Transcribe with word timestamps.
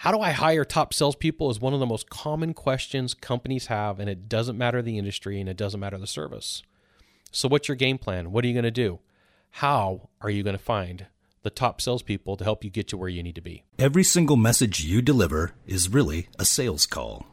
How 0.00 0.12
do 0.12 0.20
I 0.20 0.30
hire 0.30 0.64
top 0.64 0.94
salespeople 0.94 1.50
is 1.50 1.60
one 1.60 1.74
of 1.74 1.78
the 1.78 1.84
most 1.84 2.08
common 2.08 2.54
questions 2.54 3.12
companies 3.12 3.66
have, 3.66 4.00
and 4.00 4.08
it 4.08 4.30
doesn't 4.30 4.56
matter 4.56 4.80
the 4.80 4.96
industry 4.96 5.38
and 5.38 5.46
it 5.46 5.58
doesn't 5.58 5.78
matter 5.78 5.98
the 5.98 6.06
service. 6.06 6.62
So, 7.30 7.50
what's 7.50 7.68
your 7.68 7.74
game 7.74 7.98
plan? 7.98 8.32
What 8.32 8.42
are 8.42 8.48
you 8.48 8.54
going 8.54 8.64
to 8.64 8.70
do? 8.70 9.00
How 9.50 10.08
are 10.22 10.30
you 10.30 10.42
going 10.42 10.56
to 10.56 10.62
find 10.62 11.04
the 11.42 11.50
top 11.50 11.82
salespeople 11.82 12.38
to 12.38 12.44
help 12.44 12.64
you 12.64 12.70
get 12.70 12.88
to 12.88 12.96
where 12.96 13.10
you 13.10 13.22
need 13.22 13.34
to 13.34 13.42
be? 13.42 13.64
Every 13.78 14.02
single 14.02 14.38
message 14.38 14.82
you 14.82 15.02
deliver 15.02 15.52
is 15.66 15.90
really 15.90 16.28
a 16.38 16.46
sales 16.46 16.86
call. 16.86 17.26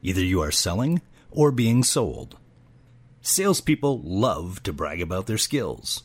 Either 0.00 0.22
you 0.22 0.40
are 0.40 0.52
selling 0.52 1.02
or 1.32 1.50
being 1.50 1.82
sold. 1.82 2.38
Salespeople 3.22 4.00
love 4.04 4.62
to 4.62 4.72
brag 4.72 5.02
about 5.02 5.26
their 5.26 5.36
skills. 5.36 6.04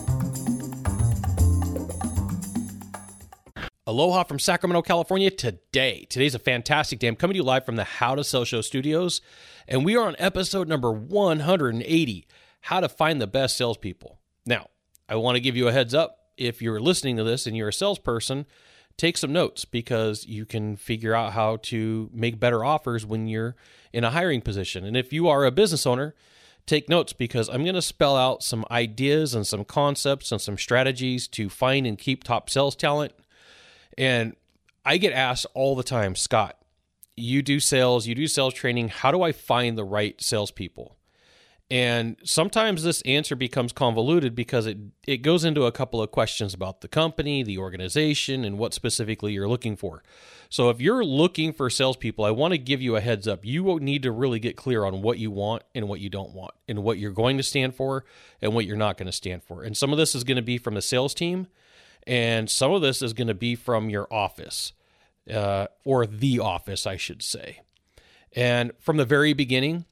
Aloha 3.87 4.25
from 4.25 4.37
Sacramento, 4.37 4.83
California 4.83 5.31
today. 5.31 6.05
Today's 6.07 6.35
a 6.35 6.39
fantastic 6.39 6.99
day. 6.99 7.07
I'm 7.07 7.15
coming 7.15 7.33
to 7.33 7.39
you 7.39 7.43
live 7.43 7.65
from 7.65 7.77
the 7.77 7.83
How 7.83 8.13
to 8.13 8.23
Sell 8.23 8.45
Show 8.45 8.61
studios, 8.61 9.21
and 9.67 9.83
we 9.83 9.95
are 9.97 10.05
on 10.05 10.15
episode 10.19 10.67
number 10.67 10.91
180 10.91 12.27
How 12.61 12.79
to 12.79 12.87
Find 12.87 13.19
the 13.19 13.25
Best 13.25 13.57
Salespeople. 13.57 14.19
Now, 14.45 14.67
I 15.09 15.15
want 15.15 15.35
to 15.35 15.41
give 15.41 15.57
you 15.57 15.67
a 15.67 15.71
heads 15.71 15.95
up. 15.95 16.19
If 16.37 16.61
you're 16.61 16.79
listening 16.79 17.17
to 17.17 17.23
this 17.23 17.47
and 17.47 17.57
you're 17.57 17.69
a 17.69 17.73
salesperson, 17.73 18.45
take 18.97 19.17
some 19.17 19.33
notes 19.33 19.65
because 19.65 20.27
you 20.27 20.45
can 20.45 20.75
figure 20.75 21.15
out 21.15 21.33
how 21.33 21.57
to 21.63 22.07
make 22.13 22.39
better 22.39 22.63
offers 22.63 23.03
when 23.03 23.27
you're 23.27 23.55
in 23.91 24.03
a 24.03 24.11
hiring 24.11 24.41
position. 24.41 24.85
And 24.85 24.95
if 24.95 25.11
you 25.11 25.27
are 25.27 25.43
a 25.43 25.49
business 25.49 25.87
owner, 25.87 26.13
take 26.67 26.87
notes 26.87 27.13
because 27.13 27.49
I'm 27.49 27.63
going 27.63 27.73
to 27.73 27.81
spell 27.81 28.15
out 28.15 28.43
some 28.43 28.63
ideas 28.69 29.33
and 29.33 29.47
some 29.47 29.65
concepts 29.65 30.31
and 30.31 30.39
some 30.39 30.59
strategies 30.59 31.27
to 31.29 31.49
find 31.49 31.87
and 31.87 31.97
keep 31.97 32.23
top 32.23 32.47
sales 32.47 32.75
talent 32.75 33.13
and 33.97 34.35
I 34.85 34.97
get 34.97 35.13
asked 35.13 35.45
all 35.53 35.75
the 35.75 35.83
time, 35.83 36.15
Scott, 36.15 36.57
you 37.15 37.41
do 37.41 37.59
sales, 37.59 38.07
you 38.07 38.15
do 38.15 38.27
sales 38.27 38.53
training. 38.53 38.89
How 38.89 39.11
do 39.11 39.21
I 39.21 39.31
find 39.31 39.77
the 39.77 39.83
right 39.83 40.19
salespeople? 40.21 40.97
And 41.69 42.17
sometimes 42.25 42.83
this 42.83 43.01
answer 43.03 43.33
becomes 43.33 43.71
convoluted 43.71 44.35
because 44.35 44.65
it, 44.65 44.77
it 45.07 45.17
goes 45.17 45.45
into 45.45 45.65
a 45.65 45.71
couple 45.71 46.01
of 46.01 46.11
questions 46.11 46.53
about 46.53 46.81
the 46.81 46.89
company, 46.89 47.43
the 47.43 47.59
organization, 47.59 48.43
and 48.43 48.57
what 48.57 48.73
specifically 48.73 49.31
you're 49.31 49.47
looking 49.47 49.77
for. 49.77 50.03
So 50.49 50.69
if 50.69 50.81
you're 50.81 51.05
looking 51.05 51.53
for 51.53 51.69
salespeople, 51.69 52.25
I 52.25 52.31
want 52.31 52.51
to 52.51 52.57
give 52.57 52.81
you 52.81 52.97
a 52.97 53.01
heads 53.01 53.25
up. 53.25 53.45
You 53.45 53.79
need 53.79 54.03
to 54.03 54.11
really 54.11 54.37
get 54.37 54.57
clear 54.57 54.83
on 54.83 55.01
what 55.01 55.17
you 55.17 55.31
want 55.31 55.63
and 55.73 55.87
what 55.87 56.01
you 56.01 56.09
don't 56.09 56.33
want, 56.33 56.53
and 56.67 56.83
what 56.83 56.97
you're 56.97 57.11
going 57.11 57.37
to 57.37 57.43
stand 57.43 57.73
for 57.73 58.03
and 58.41 58.53
what 58.53 58.65
you're 58.65 58.75
not 58.75 58.97
going 58.97 59.05
to 59.05 59.13
stand 59.13 59.41
for. 59.41 59.63
And 59.63 59.77
some 59.77 59.93
of 59.93 59.97
this 59.97 60.13
is 60.13 60.25
going 60.25 60.35
to 60.35 60.41
be 60.41 60.57
from 60.57 60.73
the 60.73 60.81
sales 60.81 61.13
team, 61.13 61.47
and 62.07 62.49
some 62.49 62.71
of 62.71 62.81
this 62.81 63.01
is 63.01 63.13
going 63.13 63.27
to 63.27 63.33
be 63.33 63.55
from 63.55 63.89
your 63.89 64.07
office 64.11 64.73
uh, 65.31 65.67
or 65.85 66.05
the 66.05 66.39
office, 66.39 66.87
I 66.87 66.97
should 66.97 67.21
say. 67.21 67.61
And 68.33 68.71
from 68.79 68.97
the 68.97 69.05
very 69.05 69.33
beginning, 69.33 69.85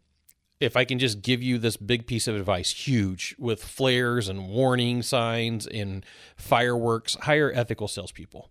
if 0.59 0.75
I 0.75 0.85
can 0.85 0.99
just 0.99 1.21
give 1.21 1.41
you 1.41 1.57
this 1.57 1.77
big 1.77 2.05
piece 2.05 2.27
of 2.27 2.35
advice, 2.35 2.71
huge 2.71 3.35
with 3.37 3.63
flares 3.63 4.27
and 4.27 4.49
warning 4.49 5.01
signs 5.01 5.65
and 5.67 6.05
fireworks, 6.35 7.15
hire 7.21 7.51
ethical 7.53 7.87
salespeople. 7.87 8.49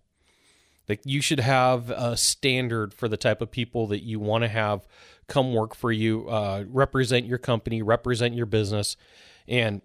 Like 0.87 1.01
you 1.05 1.21
should 1.21 1.39
have 1.39 1.91
a 1.91 2.17
standard 2.17 2.95
for 2.95 3.07
the 3.07 3.17
type 3.17 3.41
of 3.41 3.51
people 3.51 3.85
that 3.87 4.03
you 4.03 4.19
want 4.19 4.43
to 4.43 4.47
have 4.47 4.87
come 5.27 5.53
work 5.53 5.75
for 5.75 5.91
you, 5.91 6.27
uh, 6.27 6.63
represent 6.67 7.27
your 7.27 7.37
company, 7.37 7.83
represent 7.83 8.33
your 8.33 8.47
business. 8.47 8.97
And 9.47 9.83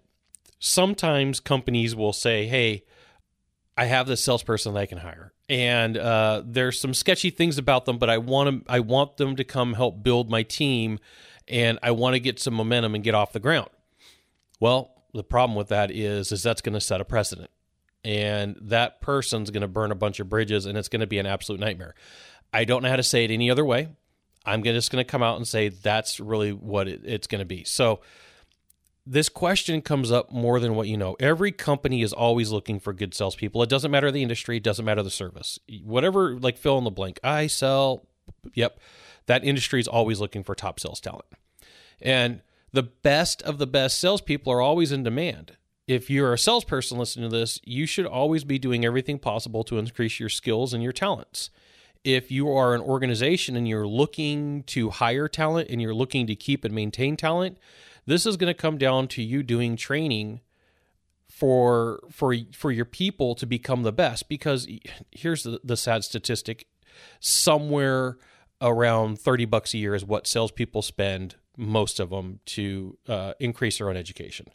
sometimes 0.57 1.39
companies 1.39 1.95
will 1.95 2.13
say, 2.13 2.47
hey, 2.47 2.83
I 3.77 3.85
have 3.85 4.07
this 4.07 4.23
salesperson 4.23 4.73
that 4.73 4.79
I 4.79 4.85
can 4.85 4.99
hire, 4.99 5.33
and 5.49 5.97
uh, 5.97 6.43
there's 6.45 6.79
some 6.79 6.93
sketchy 6.93 7.29
things 7.29 7.57
about 7.57 7.85
them, 7.85 7.97
but 7.97 8.09
I 8.09 8.17
want 8.17 8.65
to 8.65 8.71
I 8.71 8.79
want 8.79 9.17
them 9.17 9.35
to 9.35 9.43
come 9.43 9.73
help 9.73 10.01
build 10.01 10.29
my 10.29 10.43
team, 10.43 10.99
and 11.47 11.77
I 11.83 11.91
want 11.91 12.13
to 12.13 12.19
get 12.19 12.39
some 12.39 12.53
momentum 12.53 12.95
and 12.95 13.03
get 13.03 13.15
off 13.15 13.33
the 13.33 13.39
ground. 13.39 13.69
Well, 14.59 15.03
the 15.13 15.23
problem 15.23 15.55
with 15.55 15.67
that 15.69 15.91
is 15.91 16.31
is 16.31 16.41
that's 16.41 16.61
going 16.61 16.73
to 16.73 16.81
set 16.81 17.01
a 17.01 17.05
precedent, 17.05 17.49
and 18.03 18.57
that 18.61 19.01
person's 19.01 19.51
going 19.51 19.61
to 19.61 19.67
burn 19.67 19.91
a 19.91 19.95
bunch 19.95 20.19
of 20.19 20.29
bridges, 20.29 20.65
and 20.65 20.77
it's 20.77 20.89
going 20.89 21.01
to 21.01 21.07
be 21.07 21.19
an 21.19 21.25
absolute 21.25 21.59
nightmare. 21.59 21.95
I 22.53 22.63
don't 22.63 22.81
know 22.81 22.89
how 22.89 22.95
to 22.95 23.03
say 23.03 23.25
it 23.25 23.31
any 23.31 23.51
other 23.51 23.65
way. 23.65 23.89
I'm 24.45 24.63
just 24.63 24.91
going 24.91 25.03
to 25.03 25.09
come 25.09 25.23
out 25.23 25.37
and 25.37 25.47
say 25.47 25.69
that's 25.69 26.19
really 26.19 26.53
what 26.53 26.87
it, 26.87 27.01
it's 27.03 27.27
going 27.27 27.39
to 27.39 27.45
be. 27.45 27.63
So 27.63 27.99
this 29.05 29.29
question 29.29 29.81
comes 29.81 30.11
up 30.11 30.31
more 30.31 30.59
than 30.59 30.75
what 30.75 30.87
you 30.87 30.97
know. 30.97 31.15
Every 31.19 31.51
company 31.51 32.01
is 32.01 32.11
always 32.11 32.51
looking 32.51 32.79
for 32.79 32.91
good 32.91 33.13
salespeople. 33.13 33.61
It 33.61 33.69
doesn't 33.69 33.91
matter 33.91 34.11
the 34.11 34.23
industry, 34.23 34.57
it 34.57 34.63
doesn't 34.63 34.85
matter 34.85 35.03
the 35.03 35.11
service. 35.11 35.59
Whatever, 35.83 36.39
like 36.39 36.57
fill 36.57 36.77
in 36.77 36.83
the 36.83 36.91
blank. 36.91 37.19
I 37.23 37.47
sell, 37.47 38.07
yep, 38.53 38.79
that 39.27 39.43
industry 39.43 39.79
is 39.79 39.87
always 39.87 40.19
looking 40.19 40.43
for 40.43 40.55
top 40.55 40.79
sales 40.79 40.99
talent. 40.99 41.25
And 42.01 42.41
the 42.71 42.83
best 42.83 43.41
of 43.43 43.57
the 43.57 43.67
best 43.67 43.99
salespeople 43.99 44.51
are 44.51 44.61
always 44.61 44.91
in 44.91 45.03
demand. 45.03 45.55
If 45.87 46.09
you're 46.09 46.33
a 46.33 46.37
salesperson 46.37 46.97
listening 46.97 47.29
to 47.29 47.35
this, 47.35 47.61
you 47.63 47.85
should 47.85 48.07
always 48.07 48.43
be 48.43 48.57
doing 48.57 48.83
everything 48.83 49.19
possible 49.19 49.63
to 49.65 49.77
increase 49.77 50.19
your 50.19 50.29
skills 50.29 50.73
and 50.73 50.81
your 50.81 50.91
talents. 50.91 51.51
If 52.03 52.31
you 52.31 52.49
are 52.51 52.73
an 52.73 52.81
organization 52.81 53.55
and 53.55 53.67
you're 53.67 53.87
looking 53.87 54.63
to 54.63 54.89
hire 54.89 55.27
talent 55.27 55.69
and 55.69 55.79
you're 55.81 55.93
looking 55.93 56.25
to 56.27 56.35
keep 56.35 56.63
and 56.63 56.73
maintain 56.73 57.17
talent, 57.17 57.57
this 58.05 58.25
is 58.25 58.37
going 58.37 58.53
to 58.53 58.59
come 58.59 58.77
down 58.77 59.07
to 59.09 59.21
you 59.21 59.43
doing 59.43 59.75
training 59.75 60.41
for 61.29 61.99
for 62.11 62.35
for 62.53 62.71
your 62.71 62.85
people 62.85 63.35
to 63.35 63.45
become 63.45 63.83
the 63.83 63.91
best. 63.91 64.29
Because 64.29 64.67
here's 65.11 65.43
the, 65.43 65.59
the 65.63 65.77
sad 65.77 66.03
statistic. 66.03 66.67
Somewhere 67.19 68.17
around 68.61 69.19
30 69.19 69.45
bucks 69.45 69.73
a 69.73 69.77
year 69.77 69.95
is 69.95 70.05
what 70.05 70.27
salespeople 70.27 70.81
spend 70.81 71.35
most 71.57 71.99
of 71.99 72.09
them 72.09 72.39
to 72.45 72.97
uh, 73.07 73.33
increase 73.39 73.79
their 73.79 73.89
own 73.89 73.97
education. 73.97 74.47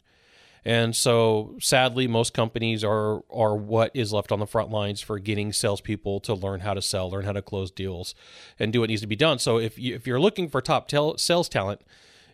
And 0.63 0.95
so 0.95 1.55
sadly 1.59 2.07
most 2.07 2.33
companies 2.33 2.83
are 2.83 3.21
are 3.31 3.55
what 3.55 3.91
is 3.95 4.13
left 4.13 4.31
on 4.31 4.39
the 4.39 4.47
front 4.47 4.69
lines 4.69 5.01
for 5.01 5.17
getting 5.19 5.53
salespeople 5.53 6.19
to 6.21 6.33
learn 6.33 6.61
how 6.61 6.73
to 6.73 6.81
sell 6.81 7.09
learn 7.09 7.25
how 7.25 7.31
to 7.31 7.41
close 7.41 7.71
deals 7.71 8.13
and 8.59 8.71
do 8.71 8.79
what 8.79 8.89
needs 8.89 9.01
to 9.01 9.07
be 9.07 9.15
done. 9.15 9.39
So 9.39 9.57
if 9.57 9.79
you 9.79 9.95
if 9.95 10.05
you're 10.05 10.19
looking 10.19 10.49
for 10.49 10.61
top 10.61 10.87
tel- 10.87 11.17
sales 11.17 11.49
talent 11.49 11.81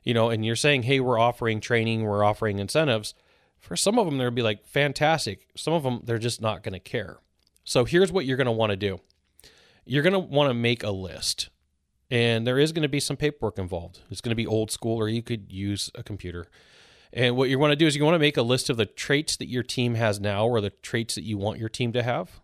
you 0.08 0.14
know, 0.14 0.30
and 0.30 0.46
you're 0.46 0.56
saying, 0.56 0.84
hey, 0.84 1.02
we're 1.02 1.20
offering 1.20 1.60
training, 1.60 2.06
we're 2.06 2.24
offering 2.24 2.60
incentives. 2.60 3.14
For 3.60 3.76
some 3.76 4.00
of 4.00 4.06
them, 4.06 4.18
they'll 4.18 4.32
be 4.32 4.42
like, 4.42 4.66
fantastic. 4.66 5.50
Some 5.58 5.74
of 5.74 5.84
them, 5.84 6.00
they're 6.06 6.18
just 6.18 6.42
not 6.42 6.64
going 6.64 6.72
to 6.72 6.80
care. 6.80 7.18
So 7.66 7.84
here's 7.84 8.10
what 8.10 8.26
you're 8.26 8.38
going 8.38 8.46
to 8.46 8.54
want 8.54 8.70
to 8.70 8.78
do 8.78 9.02
you're 9.84 10.04
going 10.04 10.14
to 10.14 10.20
want 10.20 10.50
to 10.50 10.54
make 10.54 10.82
a 10.82 10.92
list. 10.92 11.50
And 12.10 12.48
there 12.48 12.58
is 12.58 12.72
going 12.72 12.84
to 12.84 12.90
be 12.90 13.02
some 13.02 13.18
paperwork 13.18 13.60
involved. 13.60 14.00
It's 14.10 14.22
going 14.22 14.30
to 14.30 14.36
be 14.36 14.48
old 14.48 14.72
school, 14.72 14.96
or 14.96 15.10
you 15.10 15.22
could 15.22 15.52
use 15.52 15.92
a 15.94 16.04
computer. 16.04 16.48
And 17.12 17.36
what 17.36 17.50
you 17.50 17.60
want 17.60 17.74
to 17.74 17.76
do 17.76 17.86
is 17.86 17.98
you 17.98 18.06
want 18.06 18.16
to 18.16 18.20
make 18.20 18.38
a 18.38 18.42
list 18.42 18.70
of 18.70 18.78
the 18.78 18.86
traits 18.86 19.36
that 19.36 19.50
your 19.50 19.64
team 19.64 19.96
has 19.96 20.22
now 20.22 20.48
or 20.48 20.62
the 20.62 20.70
traits 20.70 21.16
that 21.16 21.26
you 21.26 21.38
want 21.38 21.60
your 21.60 21.68
team 21.68 21.92
to 21.92 22.02
have. 22.02 22.40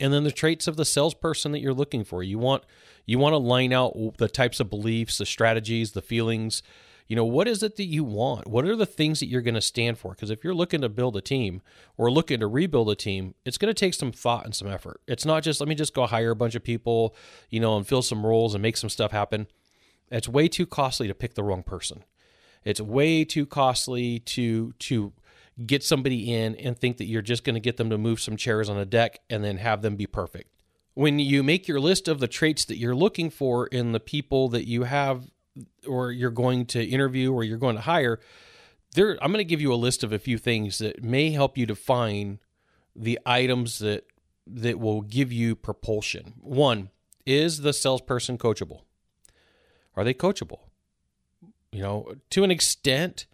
And 0.00 0.12
then 0.12 0.24
the 0.24 0.32
traits 0.32 0.66
of 0.66 0.76
the 0.76 0.84
salesperson 0.84 1.52
that 1.52 1.60
you're 1.60 1.74
looking 1.74 2.04
for. 2.04 2.22
You 2.22 2.38
want 2.38 2.64
you 3.06 3.18
want 3.18 3.34
to 3.34 3.38
line 3.38 3.72
out 3.72 4.16
the 4.18 4.28
types 4.28 4.60
of 4.60 4.70
beliefs, 4.70 5.18
the 5.18 5.26
strategies, 5.26 5.92
the 5.92 6.02
feelings. 6.02 6.62
You 7.08 7.16
know, 7.16 7.24
what 7.24 7.48
is 7.48 7.62
it 7.62 7.76
that 7.76 7.84
you 7.84 8.04
want? 8.04 8.46
What 8.46 8.64
are 8.64 8.76
the 8.76 8.86
things 8.86 9.20
that 9.20 9.26
you're 9.26 9.42
going 9.42 9.54
to 9.54 9.60
stand 9.60 9.98
for? 9.98 10.12
Because 10.12 10.30
if 10.30 10.44
you're 10.44 10.54
looking 10.54 10.80
to 10.80 10.88
build 10.88 11.16
a 11.16 11.20
team 11.20 11.60
or 11.98 12.10
looking 12.10 12.40
to 12.40 12.46
rebuild 12.46 12.88
a 12.90 12.94
team, 12.94 13.34
it's 13.44 13.58
going 13.58 13.74
to 13.74 13.78
take 13.78 13.94
some 13.94 14.12
thought 14.12 14.44
and 14.44 14.54
some 14.54 14.68
effort. 14.68 15.00
It's 15.06 15.26
not 15.26 15.42
just 15.42 15.60
let 15.60 15.68
me 15.68 15.74
just 15.74 15.94
go 15.94 16.06
hire 16.06 16.30
a 16.30 16.36
bunch 16.36 16.54
of 16.54 16.64
people, 16.64 17.14
you 17.50 17.60
know, 17.60 17.76
and 17.76 17.86
fill 17.86 18.02
some 18.02 18.24
roles 18.24 18.54
and 18.54 18.62
make 18.62 18.76
some 18.76 18.88
stuff 18.88 19.10
happen. 19.10 19.46
It's 20.10 20.28
way 20.28 20.48
too 20.48 20.66
costly 20.66 21.08
to 21.08 21.14
pick 21.14 21.34
the 21.34 21.42
wrong 21.42 21.62
person. 21.62 22.04
It's 22.64 22.80
way 22.80 23.24
too 23.24 23.46
costly 23.46 24.20
to 24.20 24.72
to 24.78 25.12
get 25.66 25.84
somebody 25.84 26.32
in 26.32 26.56
and 26.56 26.78
think 26.78 26.96
that 26.96 27.04
you're 27.04 27.22
just 27.22 27.44
going 27.44 27.54
to 27.54 27.60
get 27.60 27.76
them 27.76 27.90
to 27.90 27.98
move 27.98 28.20
some 28.20 28.36
chairs 28.36 28.68
on 28.68 28.78
a 28.78 28.86
deck 28.86 29.20
and 29.28 29.44
then 29.44 29.58
have 29.58 29.82
them 29.82 29.96
be 29.96 30.06
perfect 30.06 30.52
when 30.94 31.18
you 31.18 31.42
make 31.42 31.68
your 31.68 31.80
list 31.80 32.08
of 32.08 32.20
the 32.20 32.28
traits 32.28 32.64
that 32.66 32.76
you're 32.76 32.94
looking 32.94 33.30
for 33.30 33.66
in 33.66 33.92
the 33.92 34.00
people 34.00 34.48
that 34.50 34.68
you 34.68 34.84
have 34.84 35.30
or 35.86 36.12
you're 36.12 36.30
going 36.30 36.66
to 36.66 36.82
interview 36.82 37.32
or 37.32 37.44
you're 37.44 37.58
going 37.58 37.76
to 37.76 37.82
hire, 37.82 38.20
there 38.94 39.12
I'm 39.22 39.32
going 39.32 39.38
to 39.38 39.48
give 39.48 39.60
you 39.60 39.72
a 39.72 39.76
list 39.76 40.04
of 40.04 40.12
a 40.12 40.18
few 40.18 40.38
things 40.38 40.78
that 40.78 41.02
may 41.02 41.30
help 41.30 41.56
you 41.56 41.66
define 41.66 42.40
the 42.94 43.18
items 43.24 43.78
that 43.78 44.06
that 44.46 44.78
will 44.78 45.02
give 45.02 45.32
you 45.32 45.54
propulsion. 45.54 46.34
One, 46.40 46.90
is 47.24 47.60
the 47.60 47.72
salesperson 47.72 48.36
coachable? 48.36 48.82
Are 49.96 50.04
they 50.04 50.14
coachable? 50.14 50.60
You 51.70 51.82
know, 51.82 52.14
to 52.30 52.44
an 52.44 52.50
extent, 52.50 53.26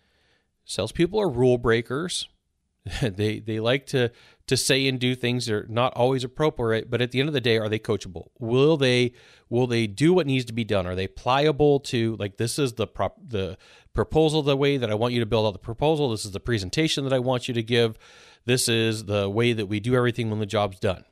salespeople 0.69 1.21
are 1.21 1.29
rule 1.29 1.59
breakers. 1.59 2.29
they 3.03 3.41
they 3.41 3.59
like 3.59 3.87
to 3.87 4.13
to 4.47 4.57
say 4.57 4.87
and 4.87 4.99
do 4.99 5.15
things 5.15 5.47
that 5.47 5.55
are 5.55 5.67
not 5.69 5.93
always 5.95 6.25
appropriate, 6.25 6.91
but 6.91 7.03
at 7.03 7.11
the 7.11 7.21
end 7.21 7.29
of 7.29 7.35
the 7.35 7.41
day, 7.41 7.59
are 7.59 7.69
they 7.69 7.79
coachable? 7.79 8.29
Will 8.39 8.77
they 8.77 9.13
will 9.51 9.67
they 9.67 9.87
do 9.87 10.15
what 10.15 10.27
needs 10.27 10.45
to 10.47 10.53
be 10.53 10.65
done? 10.65 10.87
Are 10.87 10.95
they 10.95 11.09
pliable 11.09 11.81
to 11.81 12.17
like 12.17 12.37
this 12.37 12.59
is 12.59 12.75
the 12.75 12.87
prop 12.87 13.17
the 13.27 13.59
proposal 13.99 14.45
the 14.45 14.57
way 14.57 14.77
that 14.77 14.91
I 14.91 14.95
want 14.95 15.13
you 15.13 15.19
to 15.19 15.27
build 15.27 15.45
out 15.45 15.55
the 15.55 15.59
proposal. 15.59 16.11
This 16.11 16.25
is 16.25 16.31
the 16.31 16.39
presentation 16.39 17.03
that 17.03 17.13
I 17.13 17.19
want 17.19 17.49
you 17.49 17.55
to 17.55 17.65
give. 17.65 17.99
This 18.45 18.69
is 18.69 19.07
the 19.07 19.29
way 19.29 19.53
that 19.53 19.67
we 19.67 19.81
do 19.81 19.97
everything 19.97 20.31
when 20.31 20.39
the 20.39 20.47
job's 20.47 20.79
done. 20.79 21.05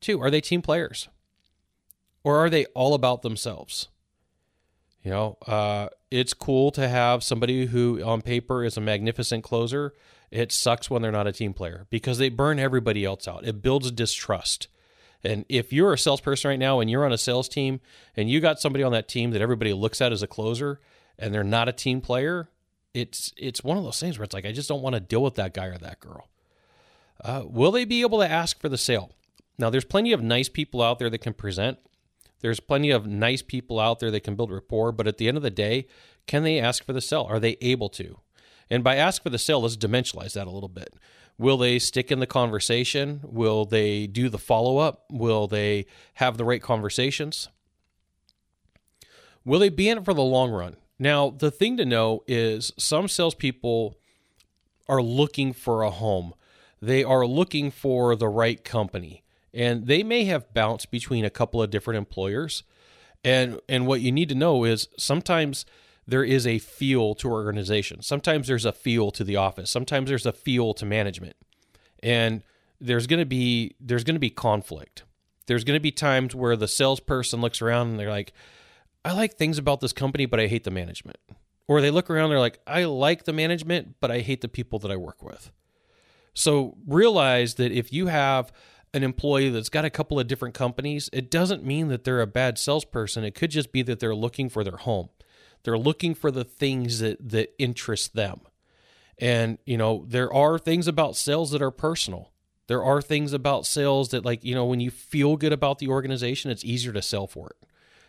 Two, 0.00 0.18
are 0.20 0.30
they 0.30 0.40
team 0.40 0.62
players? 0.62 1.08
Or 2.24 2.38
are 2.38 2.48
they 2.48 2.64
all 2.66 2.94
about 2.94 3.20
themselves? 3.20 3.88
You 5.02 5.10
know, 5.10 5.38
uh, 5.46 5.88
it's 6.10 6.34
cool 6.34 6.70
to 6.72 6.88
have 6.88 7.24
somebody 7.24 7.66
who 7.66 8.02
on 8.02 8.22
paper 8.22 8.64
is 8.64 8.76
a 8.76 8.80
magnificent 8.80 9.44
closer. 9.44 9.94
It 10.30 10.52
sucks 10.52 10.90
when 10.90 11.02
they're 11.02 11.10
not 11.10 11.26
a 11.26 11.32
team 11.32 11.54
player 11.54 11.86
because 11.90 12.18
they 12.18 12.28
burn 12.28 12.58
everybody 12.58 13.04
else 13.04 13.26
out. 13.26 13.46
It 13.46 13.62
builds 13.62 13.90
distrust. 13.90 14.68
And 15.24 15.44
if 15.48 15.72
you're 15.72 15.92
a 15.92 15.98
salesperson 15.98 16.50
right 16.50 16.58
now 16.58 16.80
and 16.80 16.90
you're 16.90 17.04
on 17.04 17.12
a 17.12 17.18
sales 17.18 17.48
team 17.48 17.80
and 18.16 18.30
you 18.30 18.40
got 18.40 18.60
somebody 18.60 18.82
on 18.82 18.92
that 18.92 19.08
team 19.08 19.30
that 19.32 19.42
everybody 19.42 19.72
looks 19.72 20.00
at 20.00 20.12
as 20.12 20.22
a 20.22 20.26
closer 20.26 20.80
and 21.18 21.34
they're 21.34 21.44
not 21.44 21.68
a 21.68 21.72
team 21.72 22.00
player, 22.00 22.48
it's 22.94 23.32
it's 23.36 23.62
one 23.62 23.76
of 23.76 23.84
those 23.84 24.00
things 24.00 24.18
where 24.18 24.24
it's 24.24 24.34
like 24.34 24.46
I 24.46 24.52
just 24.52 24.68
don't 24.68 24.82
want 24.82 24.94
to 24.94 25.00
deal 25.00 25.22
with 25.22 25.34
that 25.36 25.54
guy 25.54 25.66
or 25.66 25.78
that 25.78 26.00
girl. 26.00 26.28
Uh, 27.22 27.42
will 27.44 27.70
they 27.70 27.84
be 27.84 28.00
able 28.00 28.18
to 28.20 28.28
ask 28.28 28.60
for 28.60 28.68
the 28.68 28.78
sale? 28.78 29.12
Now, 29.58 29.68
there's 29.68 29.84
plenty 29.84 30.12
of 30.12 30.22
nice 30.22 30.48
people 30.48 30.80
out 30.80 30.98
there 30.98 31.10
that 31.10 31.18
can 31.18 31.34
present. 31.34 31.78
There's 32.40 32.60
plenty 32.60 32.90
of 32.90 33.06
nice 33.06 33.42
people 33.42 33.78
out 33.78 34.00
there 34.00 34.10
that 34.10 34.24
can 34.24 34.34
build 34.34 34.50
rapport, 34.50 34.92
but 34.92 35.06
at 35.06 35.18
the 35.18 35.28
end 35.28 35.36
of 35.36 35.42
the 35.42 35.50
day, 35.50 35.86
can 36.26 36.42
they 36.42 36.58
ask 36.58 36.84
for 36.84 36.92
the 36.92 37.00
sale? 37.00 37.26
Are 37.28 37.40
they 37.40 37.56
able 37.60 37.88
to? 37.90 38.18
And 38.70 38.84
by 38.84 38.96
ask 38.96 39.22
for 39.22 39.30
the 39.30 39.38
sale, 39.38 39.62
let's 39.62 39.76
dimensionalize 39.76 40.34
that 40.34 40.46
a 40.46 40.50
little 40.50 40.68
bit. 40.68 40.94
Will 41.38 41.56
they 41.56 41.78
stick 41.78 42.12
in 42.12 42.20
the 42.20 42.26
conversation? 42.26 43.20
Will 43.24 43.64
they 43.64 44.06
do 44.06 44.28
the 44.28 44.38
follow 44.38 44.78
up? 44.78 45.04
Will 45.10 45.46
they 45.46 45.86
have 46.14 46.36
the 46.36 46.44
right 46.44 46.62
conversations? 46.62 47.48
Will 49.44 49.58
they 49.58 49.70
be 49.70 49.88
in 49.88 49.98
it 49.98 50.04
for 50.04 50.14
the 50.14 50.22
long 50.22 50.50
run? 50.50 50.76
Now, 50.98 51.30
the 51.30 51.50
thing 51.50 51.78
to 51.78 51.86
know 51.86 52.22
is 52.26 52.72
some 52.76 53.08
salespeople 53.08 53.96
are 54.86 55.02
looking 55.02 55.52
for 55.52 55.82
a 55.82 55.90
home. 55.90 56.34
They 56.82 57.02
are 57.02 57.26
looking 57.26 57.70
for 57.70 58.14
the 58.14 58.28
right 58.28 58.62
company 58.62 59.22
and 59.52 59.86
they 59.86 60.02
may 60.02 60.24
have 60.24 60.52
bounced 60.54 60.90
between 60.90 61.24
a 61.24 61.30
couple 61.30 61.62
of 61.62 61.70
different 61.70 61.98
employers. 61.98 62.62
And 63.24 63.60
and 63.68 63.86
what 63.86 64.00
you 64.00 64.12
need 64.12 64.28
to 64.30 64.34
know 64.34 64.64
is 64.64 64.88
sometimes 64.96 65.66
there 66.06 66.24
is 66.24 66.46
a 66.46 66.58
feel 66.58 67.14
to 67.16 67.28
organization. 67.28 68.02
Sometimes 68.02 68.46
there's 68.46 68.64
a 68.64 68.72
feel 68.72 69.10
to 69.12 69.24
the 69.24 69.36
office. 69.36 69.70
Sometimes 69.70 70.08
there's 70.08 70.26
a 70.26 70.32
feel 70.32 70.74
to 70.74 70.84
management. 70.84 71.36
And 72.02 72.42
there's 72.80 73.06
going 73.06 73.20
to 73.20 73.26
be 73.26 73.76
there's 73.80 74.04
going 74.04 74.16
to 74.16 74.20
be 74.20 74.30
conflict. 74.30 75.04
There's 75.46 75.64
going 75.64 75.76
to 75.76 75.82
be 75.82 75.92
times 75.92 76.34
where 76.34 76.56
the 76.56 76.68
salesperson 76.68 77.40
looks 77.40 77.60
around 77.60 77.88
and 77.88 77.98
they're 77.98 78.10
like, 78.10 78.32
"I 79.04 79.12
like 79.12 79.34
things 79.36 79.58
about 79.58 79.80
this 79.80 79.92
company, 79.92 80.26
but 80.26 80.40
I 80.40 80.46
hate 80.46 80.64
the 80.64 80.70
management." 80.70 81.18
Or 81.68 81.80
they 81.80 81.90
look 81.90 82.10
around 82.10 82.24
and 82.24 82.32
they're 82.32 82.40
like, 82.40 82.60
"I 82.66 82.84
like 82.84 83.24
the 83.24 83.32
management, 83.32 83.96
but 84.00 84.10
I 84.10 84.20
hate 84.20 84.40
the 84.40 84.48
people 84.48 84.78
that 84.80 84.90
I 84.90 84.96
work 84.96 85.22
with." 85.22 85.52
So 86.34 86.76
realize 86.86 87.54
that 87.56 87.72
if 87.72 87.92
you 87.92 88.06
have 88.06 88.52
an 88.92 89.02
employee 89.02 89.50
that's 89.50 89.68
got 89.68 89.84
a 89.84 89.90
couple 89.90 90.18
of 90.18 90.26
different 90.26 90.54
companies, 90.54 91.08
it 91.12 91.30
doesn't 91.30 91.64
mean 91.64 91.88
that 91.88 92.04
they're 92.04 92.20
a 92.20 92.26
bad 92.26 92.58
salesperson. 92.58 93.24
It 93.24 93.34
could 93.34 93.50
just 93.50 93.72
be 93.72 93.82
that 93.82 94.00
they're 94.00 94.14
looking 94.14 94.48
for 94.48 94.64
their 94.64 94.78
home. 94.78 95.10
They're 95.62 95.78
looking 95.78 96.14
for 96.14 96.30
the 96.30 96.44
things 96.44 97.00
that 97.00 97.30
that 97.30 97.54
interest 97.58 98.14
them. 98.14 98.40
And, 99.18 99.58
you 99.66 99.76
know, 99.76 100.04
there 100.08 100.32
are 100.32 100.58
things 100.58 100.88
about 100.88 101.16
sales 101.16 101.50
that 101.50 101.60
are 101.60 101.70
personal. 101.70 102.32
There 102.66 102.82
are 102.82 103.02
things 103.02 103.32
about 103.32 103.66
sales 103.66 104.08
that 104.10 104.24
like, 104.24 104.44
you 104.44 104.54
know, 104.54 104.64
when 104.64 104.80
you 104.80 104.90
feel 104.90 105.36
good 105.36 105.52
about 105.52 105.78
the 105.78 105.88
organization, 105.88 106.50
it's 106.50 106.64
easier 106.64 106.92
to 106.92 107.02
sell 107.02 107.26
for 107.26 107.50
it. 107.50 107.68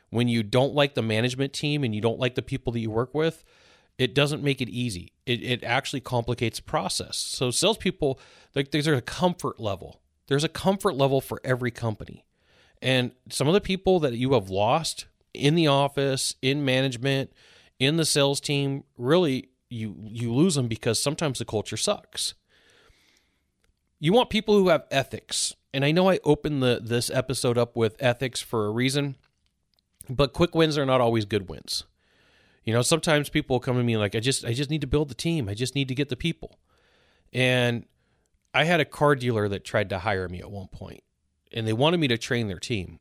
When 0.09 0.27
you 0.27 0.43
don't 0.43 0.73
like 0.73 0.93
the 0.93 1.01
management 1.01 1.53
team 1.53 1.83
and 1.83 1.93
you 1.93 2.01
don't 2.01 2.19
like 2.19 2.35
the 2.35 2.41
people 2.41 2.71
that 2.73 2.79
you 2.79 2.89
work 2.89 3.13
with, 3.13 3.43
it 3.97 4.15
doesn't 4.15 4.43
make 4.43 4.61
it 4.61 4.69
easy. 4.69 5.13
It, 5.25 5.43
it 5.43 5.63
actually 5.63 6.01
complicates 6.01 6.59
the 6.59 6.63
process. 6.63 7.17
So 7.17 7.51
salespeople, 7.51 8.19
like 8.55 8.71
there's 8.71 8.87
a 8.87 9.01
comfort 9.01 9.59
level 9.59 10.00
there's 10.31 10.45
a 10.45 10.49
comfort 10.49 10.95
level 10.95 11.19
for 11.19 11.41
every 11.43 11.71
company. 11.71 12.23
And 12.81 13.11
some 13.29 13.49
of 13.49 13.53
the 13.53 13.59
people 13.59 13.99
that 13.99 14.13
you 14.13 14.31
have 14.31 14.49
lost 14.49 15.07
in 15.33 15.55
the 15.55 15.67
office, 15.67 16.35
in 16.41 16.63
management, 16.63 17.33
in 17.79 17.97
the 17.97 18.05
sales 18.05 18.39
team, 18.39 18.85
really 18.97 19.49
you 19.69 19.93
you 20.05 20.33
lose 20.33 20.55
them 20.55 20.69
because 20.69 21.03
sometimes 21.03 21.39
the 21.39 21.43
culture 21.43 21.75
sucks. 21.75 22.33
You 23.99 24.13
want 24.13 24.29
people 24.29 24.55
who 24.55 24.69
have 24.69 24.85
ethics. 24.89 25.53
And 25.73 25.83
I 25.83 25.91
know 25.91 26.09
I 26.09 26.19
opened 26.23 26.63
the 26.63 26.79
this 26.81 27.09
episode 27.09 27.57
up 27.57 27.75
with 27.75 27.97
ethics 27.99 28.39
for 28.39 28.67
a 28.67 28.71
reason, 28.71 29.17
but 30.09 30.31
quick 30.31 30.55
wins 30.55 30.77
are 30.77 30.85
not 30.85 31.01
always 31.01 31.25
good 31.25 31.49
wins. 31.49 31.83
You 32.63 32.73
know, 32.73 32.83
sometimes 32.83 33.27
people 33.27 33.59
come 33.59 33.75
to 33.75 33.83
me 33.83 33.97
like 33.97 34.15
I 34.15 34.21
just 34.21 34.45
I 34.45 34.53
just 34.53 34.69
need 34.69 34.79
to 34.79 34.87
build 34.87 35.09
the 35.09 35.13
team. 35.13 35.49
I 35.49 35.55
just 35.55 35.75
need 35.75 35.89
to 35.89 35.95
get 35.95 36.07
the 36.07 36.15
people. 36.15 36.57
And 37.33 37.83
I 38.53 38.65
had 38.65 38.79
a 38.79 38.85
car 38.85 39.15
dealer 39.15 39.47
that 39.49 39.63
tried 39.63 39.89
to 39.89 39.99
hire 39.99 40.27
me 40.27 40.39
at 40.39 40.51
one 40.51 40.67
point, 40.67 41.03
and 41.53 41.67
they 41.67 41.73
wanted 41.73 41.99
me 41.99 42.07
to 42.09 42.17
train 42.17 42.47
their 42.47 42.59
team. 42.59 42.99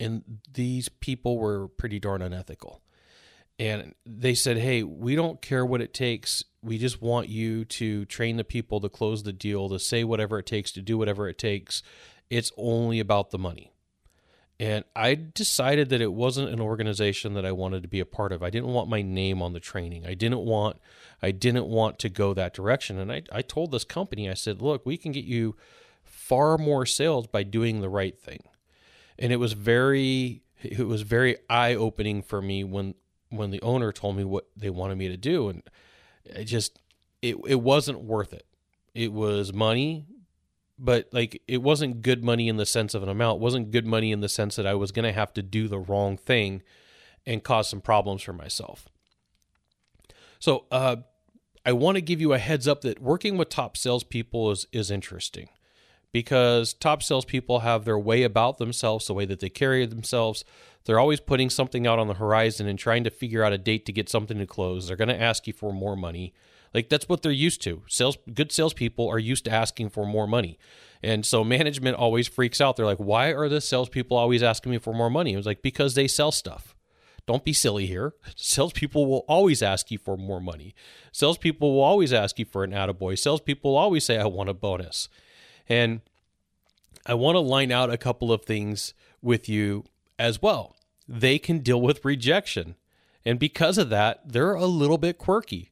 And 0.00 0.40
these 0.52 0.88
people 0.88 1.38
were 1.38 1.68
pretty 1.68 2.00
darn 2.00 2.22
unethical. 2.22 2.82
And 3.58 3.94
they 4.04 4.34
said, 4.34 4.58
Hey, 4.58 4.82
we 4.82 5.14
don't 5.14 5.40
care 5.40 5.64
what 5.64 5.80
it 5.80 5.94
takes. 5.94 6.44
We 6.62 6.78
just 6.78 7.00
want 7.00 7.28
you 7.28 7.64
to 7.66 8.04
train 8.06 8.36
the 8.36 8.44
people 8.44 8.80
to 8.80 8.88
close 8.88 9.22
the 9.22 9.32
deal, 9.32 9.68
to 9.68 9.78
say 9.78 10.02
whatever 10.02 10.38
it 10.38 10.46
takes, 10.46 10.72
to 10.72 10.82
do 10.82 10.98
whatever 10.98 11.28
it 11.28 11.38
takes. 11.38 11.82
It's 12.30 12.50
only 12.56 12.98
about 12.98 13.30
the 13.30 13.38
money. 13.38 13.73
And 14.60 14.84
I 14.94 15.14
decided 15.16 15.88
that 15.88 16.00
it 16.00 16.12
wasn't 16.12 16.50
an 16.50 16.60
organization 16.60 17.34
that 17.34 17.44
I 17.44 17.50
wanted 17.50 17.82
to 17.82 17.88
be 17.88 17.98
a 17.98 18.06
part 18.06 18.30
of. 18.30 18.42
I 18.42 18.50
didn't 18.50 18.68
want 18.68 18.88
my 18.88 19.02
name 19.02 19.42
on 19.42 19.52
the 19.52 19.60
training. 19.60 20.06
I 20.06 20.14
didn't 20.14 20.40
want 20.40 20.76
I 21.22 21.32
didn't 21.32 21.66
want 21.66 21.98
to 22.00 22.08
go 22.08 22.34
that 22.34 22.54
direction. 22.54 22.98
And 22.98 23.10
I, 23.10 23.22
I 23.32 23.42
told 23.42 23.72
this 23.72 23.84
company, 23.84 24.28
I 24.28 24.34
said, 24.34 24.60
look, 24.60 24.84
we 24.84 24.96
can 24.96 25.10
get 25.10 25.24
you 25.24 25.56
far 26.02 26.58
more 26.58 26.86
sales 26.86 27.26
by 27.26 27.42
doing 27.42 27.80
the 27.80 27.88
right 27.88 28.18
thing. 28.18 28.40
And 29.18 29.32
it 29.32 29.36
was 29.36 29.54
very 29.54 30.42
it 30.62 30.86
was 30.86 31.02
very 31.02 31.36
eye 31.50 31.74
opening 31.74 32.22
for 32.22 32.40
me 32.40 32.62
when 32.62 32.94
when 33.30 33.50
the 33.50 33.62
owner 33.62 33.90
told 33.90 34.16
me 34.16 34.24
what 34.24 34.46
they 34.56 34.70
wanted 34.70 34.98
me 34.98 35.08
to 35.08 35.16
do. 35.16 35.48
And 35.48 35.62
it 36.24 36.44
just 36.44 36.78
it 37.22 37.36
it 37.46 37.60
wasn't 37.60 38.02
worth 38.02 38.32
it. 38.32 38.46
It 38.94 39.12
was 39.12 39.52
money 39.52 40.06
but 40.78 41.08
like 41.12 41.42
it 41.46 41.62
wasn't 41.62 42.02
good 42.02 42.24
money 42.24 42.48
in 42.48 42.56
the 42.56 42.66
sense 42.66 42.94
of 42.94 43.02
an 43.02 43.08
amount. 43.08 43.36
It 43.36 43.42
wasn't 43.42 43.70
good 43.70 43.86
money 43.86 44.12
in 44.12 44.20
the 44.20 44.28
sense 44.28 44.56
that 44.56 44.66
I 44.66 44.74
was 44.74 44.92
going 44.92 45.04
to 45.04 45.12
have 45.12 45.32
to 45.34 45.42
do 45.42 45.68
the 45.68 45.78
wrong 45.78 46.16
thing 46.16 46.62
and 47.26 47.42
cause 47.42 47.68
some 47.68 47.80
problems 47.80 48.22
for 48.22 48.32
myself. 48.32 48.88
So, 50.38 50.66
uh, 50.70 50.96
I 51.66 51.72
want 51.72 51.96
to 51.96 52.02
give 52.02 52.20
you 52.20 52.34
a 52.34 52.38
heads 52.38 52.68
up 52.68 52.82
that 52.82 53.00
working 53.00 53.38
with 53.38 53.48
top 53.48 53.76
salespeople 53.76 54.50
is 54.50 54.66
is 54.72 54.90
interesting 54.90 55.48
because 56.12 56.74
top 56.74 57.02
salespeople 57.02 57.60
have 57.60 57.84
their 57.84 57.98
way 57.98 58.22
about 58.22 58.58
themselves, 58.58 59.06
the 59.06 59.14
way 59.14 59.24
that 59.24 59.40
they 59.40 59.48
carry 59.48 59.84
themselves. 59.86 60.44
They're 60.84 61.00
always 61.00 61.20
putting 61.20 61.50
something 61.50 61.86
out 61.86 61.98
on 61.98 62.08
the 62.08 62.14
horizon 62.14 62.68
and 62.68 62.78
trying 62.78 63.04
to 63.04 63.10
figure 63.10 63.42
out 63.42 63.52
a 63.52 63.58
date 63.58 63.86
to 63.86 63.92
get 63.92 64.08
something 64.08 64.38
to 64.38 64.46
close. 64.46 64.86
They're 64.86 64.96
going 64.96 65.08
to 65.08 65.20
ask 65.20 65.46
you 65.46 65.52
for 65.52 65.72
more 65.72 65.96
money. 65.96 66.34
Like 66.74 66.88
that's 66.88 67.08
what 67.08 67.22
they're 67.22 67.32
used 67.32 67.62
to. 67.62 67.82
Sales 67.86 68.18
good 68.34 68.50
salespeople 68.50 69.08
are 69.08 69.18
used 69.18 69.44
to 69.44 69.52
asking 69.52 69.90
for 69.90 70.04
more 70.04 70.26
money. 70.26 70.58
And 71.02 71.24
so 71.24 71.44
management 71.44 71.96
always 71.96 72.26
freaks 72.26 72.60
out. 72.60 72.76
They're 72.76 72.86
like, 72.86 72.98
why 72.98 73.28
are 73.32 73.48
the 73.48 73.60
salespeople 73.60 74.16
always 74.16 74.42
asking 74.42 74.72
me 74.72 74.78
for 74.78 74.92
more 74.94 75.10
money? 75.10 75.34
It 75.34 75.36
was 75.36 75.46
like, 75.46 75.62
because 75.62 75.94
they 75.94 76.08
sell 76.08 76.32
stuff. 76.32 76.74
Don't 77.26 77.44
be 77.44 77.52
silly 77.52 77.86
here. 77.86 78.14
Salespeople 78.36 79.06
will 79.06 79.24
always 79.28 79.62
ask 79.62 79.90
you 79.90 79.98
for 79.98 80.16
more 80.16 80.40
money. 80.40 80.74
Salespeople 81.12 81.74
will 81.74 81.82
always 81.82 82.12
ask 82.12 82.38
you 82.38 82.44
for 82.44 82.64
an 82.64 82.72
attaboy. 82.72 83.18
Salespeople 83.18 83.72
will 83.72 83.78
always 83.78 84.04
say, 84.04 84.18
I 84.18 84.26
want 84.26 84.50
a 84.50 84.54
bonus. 84.54 85.08
And 85.68 86.00
I 87.06 87.14
want 87.14 87.36
to 87.36 87.40
line 87.40 87.72
out 87.72 87.90
a 87.90 87.98
couple 87.98 88.32
of 88.32 88.44
things 88.44 88.94
with 89.22 89.48
you 89.48 89.84
as 90.18 90.42
well. 90.42 90.76
They 91.08 91.38
can 91.38 91.58
deal 91.58 91.80
with 91.80 92.04
rejection. 92.04 92.76
And 93.24 93.38
because 93.38 93.78
of 93.78 93.90
that, 93.90 94.20
they're 94.26 94.54
a 94.54 94.66
little 94.66 94.98
bit 94.98 95.18
quirky. 95.18 95.70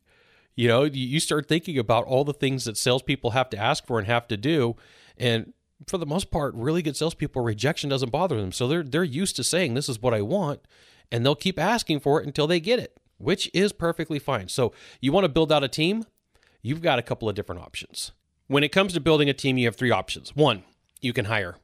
You 0.55 0.69
know, 0.69 0.85
you 0.85 1.19
start 1.19 1.49
thinking 1.49 1.79
about 1.79 2.05
all 2.05 2.25
the 2.25 2.35
things 2.35 2.67
that 2.67 2.77
salespeople 2.77 3.31
have 3.31 3.49
to 3.51 3.57
ask 3.57 3.87
for 3.87 3.99
and 3.99 4.07
have 4.07 4.29
to 4.29 4.37
do, 4.37 4.77
and 5.17 5.53
for 5.87 5.99
the 5.99 6.07
most 6.07 6.31
part, 6.31 6.55
really 6.55 6.83
good 6.83 6.97
salespeople 6.97 7.43
rejection 7.43 7.91
doesn't 7.91 8.13
bother 8.13 8.41
them. 8.41 8.53
So 8.53 8.69
they're 8.69 8.83
they're 8.83 9.05
used 9.05 9.37
to 9.37 9.45
saying 9.45 9.75
this 9.75 9.89
is 9.89 10.01
what 10.01 10.15
I 10.15 10.23
want, 10.23 10.61
and 11.11 11.25
they'll 11.25 11.35
keep 11.35 11.59
asking 11.59 12.01
for 12.01 12.21
it 12.21 12.27
until 12.27 12.47
they 12.47 12.61
get 12.61 12.79
it, 12.79 12.99
which 13.19 13.51
is 13.55 13.73
perfectly 13.73 14.19
fine. 14.19 14.49
So 14.49 14.73
you 15.01 15.13
want 15.13 15.25
to 15.25 15.29
build 15.29 15.51
out 15.51 15.65
a 15.65 15.69
team, 15.69 16.05
you've 16.61 16.83
got 16.83 16.99
a 16.99 17.03
couple 17.03 17.29
of 17.29 17.35
different 17.35 17.63
options. 17.63 18.13
When 18.47 18.63
it 18.63 18.71
comes 18.71 18.93
to 18.93 19.01
building 19.01 19.29
a 19.29 19.35
team, 19.35 19.57
you 19.57 19.67
have 19.67 19.77
three 19.77 19.91
options. 19.91 20.37
One, 20.37 20.65
you 21.01 21.13
can 21.13 21.25
hire. 21.27 21.57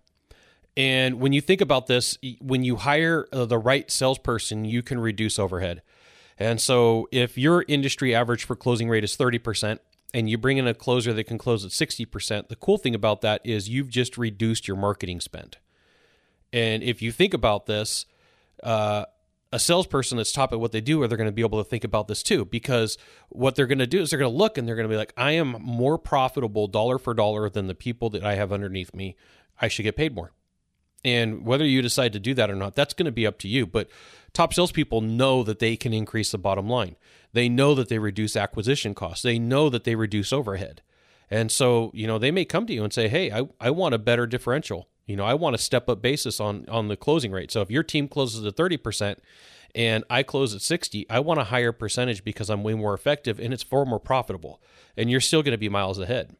And 0.77 1.21
when 1.21 1.33
you 1.33 1.41
think 1.41 1.61
about 1.61 1.89
this, 1.89 2.17
when 2.41 2.63
you 2.63 2.77
hire 2.77 3.27
uh, 3.33 3.45
the 3.47 3.59
right 3.59 3.91
salesperson, 3.91 4.65
you 4.65 4.83
can 4.83 5.01
reduce 5.01 5.39
overhead. 5.39 5.83
And 6.39 6.61
so 6.61 7.09
if 7.11 7.37
your 7.37 7.65
industry 7.67 8.15
average 8.15 8.45
for 8.45 8.55
closing 8.55 8.89
rate 8.89 9.05
is 9.05 9.17
30%, 9.17 9.79
and 10.15 10.31
you 10.31 10.39
bring 10.39 10.57
in 10.57 10.67
a 10.67 10.75
closer 10.75 11.13
that 11.13 11.25
can 11.25 11.37
close 11.37 11.65
at 11.65 11.71
60%, 11.71 12.49
the 12.49 12.57
cool 12.57 12.79
thing 12.79 12.95
about 12.95 13.21
that 13.21 13.41
is 13.45 13.69
you've 13.69 13.91
just 13.91 14.17
reduced 14.17 14.67
your 14.67 14.77
marketing 14.77 15.21
spend. 15.21 15.59
And 16.53 16.83
if 16.83 17.03
you 17.03 17.13
think 17.13 17.35
about 17.35 17.67
this, 17.67 18.07
uh, 18.63 19.05
a 19.53 19.59
salesperson 19.59 20.17
that's 20.17 20.33
top 20.33 20.53
at 20.53 20.61
what 20.61 20.73
they 20.73 20.81
do, 20.81 21.03
are 21.03 21.09
they're 21.09 21.19
going 21.19 21.29
to 21.29 21.33
be 21.33 21.43
able 21.43 21.63
to 21.63 21.69
think 21.69 21.85
about 21.85 22.09
this 22.09 22.23
too, 22.23 22.45
because 22.45 22.97
what 23.29 23.55
they're 23.55 23.67
going 23.67 23.79
to 23.79 23.87
do 23.87 24.01
is 24.01 24.11
they're 24.11 24.19
going 24.19 24.33
to 24.33 24.37
look 24.37 24.57
and 24.57 24.67
they're 24.67 24.77
going 24.77 24.89
to 24.89 24.93
be 24.93 24.97
like, 24.97 25.13
I 25.17 25.33
am 25.33 25.57
more 25.61 25.99
profitable 25.99 26.69
dollar 26.69 26.99
for 26.99 27.15
dollar 27.15 27.51
than 27.51 27.67
the 27.67 27.75
people 27.75 28.11
that 28.11 28.25
I 28.25 28.35
have 28.35 28.53
underneath 28.53 28.95
me. 28.95 29.17
I 29.61 29.69
should 29.69 29.83
get 29.83 29.97
paid 29.97 30.15
more. 30.15 30.33
And 31.05 31.47
whether 31.47 31.65
you 31.65 31.81
decide 31.81 32.13
to 32.15 32.21
do 32.21 32.35
that 32.35 32.51
or 32.51 32.57
not, 32.57 32.75
that's 32.75 32.95
going 32.95 33.07
to 33.07 33.13
be 33.13 33.27
up 33.27 33.39
to 33.41 33.49
you. 33.49 33.67
But 33.67 33.89
top 34.33 34.53
salespeople 34.53 35.01
know 35.01 35.43
that 35.45 35.59
they 35.59 35.77
can 35.77 35.93
increase 35.93 36.33
the 36.33 36.39
bottom 36.39 36.69
line. 36.69 36.97
They 37.33 37.49
know 37.49 37.75
that 37.75 37.89
they 37.89 37.99
reduce 37.99 38.37
acquisition 38.37 38.95
costs. 38.95 39.23
They 39.23 39.39
know 39.39 39.69
that 39.69 39.85
they 39.85 39.95
reduce 39.95 40.33
overhead. 40.33 40.83
And 41.31 41.53
so, 41.53 41.91
you 41.95 42.07
know, 42.07 42.19
they 42.19 42.31
may 42.31 42.45
come 42.45 42.67
to 42.67 42.73
you 42.73 42.85
and 42.85 42.93
say, 42.93 43.09
Hey, 43.09 43.31
I, 43.31 43.49
I 43.61 43.71
want 43.71 43.95
a 43.95 43.99
better 43.99 44.27
differential. 44.27 44.89
You 45.07 45.17
know, 45.17 45.25
I 45.25 45.35
want 45.35 45.55
a 45.55 45.59
step 45.59 45.89
up 45.89 46.03
basis 46.03 46.41
on 46.41 46.67
on 46.69 46.89
the 46.89 46.97
closing 46.97 47.33
rate. 47.33 47.51
So 47.51 47.61
if 47.61 47.71
your 47.71 47.83
team 47.83 48.09
closes 48.09 48.45
at 48.45 48.57
30% 48.57 49.17
and 49.75 50.05
I 50.11 50.23
close 50.23 50.55
at 50.55 50.63
60, 50.63 51.09
I 51.09 51.21
want 51.21 51.41
a 51.41 51.45
higher 51.45 51.73
percentage 51.73 52.25
because 52.25 52.51
I'm 52.51 52.63
way 52.63 52.75
more 52.75 52.95
effective 52.95 53.39
and 53.39 53.53
it's 53.53 53.63
far 53.63 53.85
more 53.85 54.01
profitable. 54.01 54.61
And 54.97 55.11
you're 55.11 55.21
still 55.21 55.43
going 55.43 55.53
to 55.53 55.59
be 55.59 55.69
miles 55.69 55.99
ahead. 55.99 56.37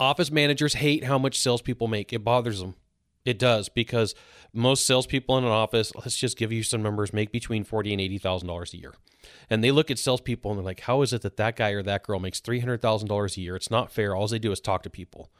Office 0.00 0.30
managers 0.30 0.74
hate 0.74 1.04
how 1.04 1.18
much 1.18 1.38
salespeople 1.38 1.86
make. 1.86 2.12
It 2.12 2.24
bothers 2.24 2.60
them. 2.60 2.74
It 3.24 3.38
does 3.38 3.68
because 3.70 4.14
most 4.52 4.84
salespeople 4.84 5.38
in 5.38 5.44
an 5.44 5.50
office, 5.50 5.94
let's 5.94 6.16
just 6.16 6.36
give 6.36 6.52
you 6.52 6.62
some 6.62 6.82
numbers, 6.82 7.12
make 7.12 7.32
between 7.32 7.64
forty 7.64 7.92
and 7.92 8.00
eighty 8.00 8.18
thousand 8.18 8.48
dollars 8.48 8.74
a 8.74 8.78
year, 8.78 8.94
and 9.48 9.64
they 9.64 9.70
look 9.70 9.90
at 9.90 9.98
salespeople 9.98 10.50
and 10.50 10.58
they're 10.58 10.64
like, 10.64 10.80
"How 10.80 11.00
is 11.02 11.12
it 11.12 11.22
that 11.22 11.38
that 11.38 11.56
guy 11.56 11.70
or 11.70 11.82
that 11.82 12.02
girl 12.02 12.20
makes 12.20 12.40
three 12.40 12.60
hundred 12.60 12.82
thousand 12.82 13.08
dollars 13.08 13.36
a 13.36 13.40
year? 13.40 13.56
It's 13.56 13.70
not 13.70 13.90
fair. 13.90 14.14
All 14.14 14.28
they 14.28 14.38
do 14.38 14.52
is 14.52 14.60
talk 14.60 14.82
to 14.82 14.90
people." 14.90 15.30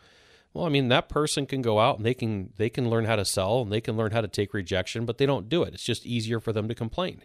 Well, 0.55 0.65
I 0.65 0.69
mean, 0.69 0.89
that 0.89 1.09
person 1.09 1.47
can 1.47 1.63
go 1.63 1.81
out 1.81 1.97
and 1.97 2.07
they 2.07 2.15
can 2.15 2.53
they 2.57 2.71
can 2.71 2.89
learn 2.89 3.05
how 3.05 3.17
to 3.17 3.25
sell 3.25 3.61
and 3.61 3.73
they 3.73 3.81
can 3.81 3.97
learn 3.97 4.13
how 4.13 4.23
to 4.23 4.29
take 4.29 4.55
rejection, 4.55 5.05
but 5.05 5.19
they 5.19 5.27
don't 5.27 5.49
do 5.49 5.63
it. 5.63 5.75
It's 5.75 5.85
just 5.85 6.07
easier 6.07 6.41
for 6.41 6.53
them 6.53 6.69
to 6.69 6.75
complain. 6.75 7.23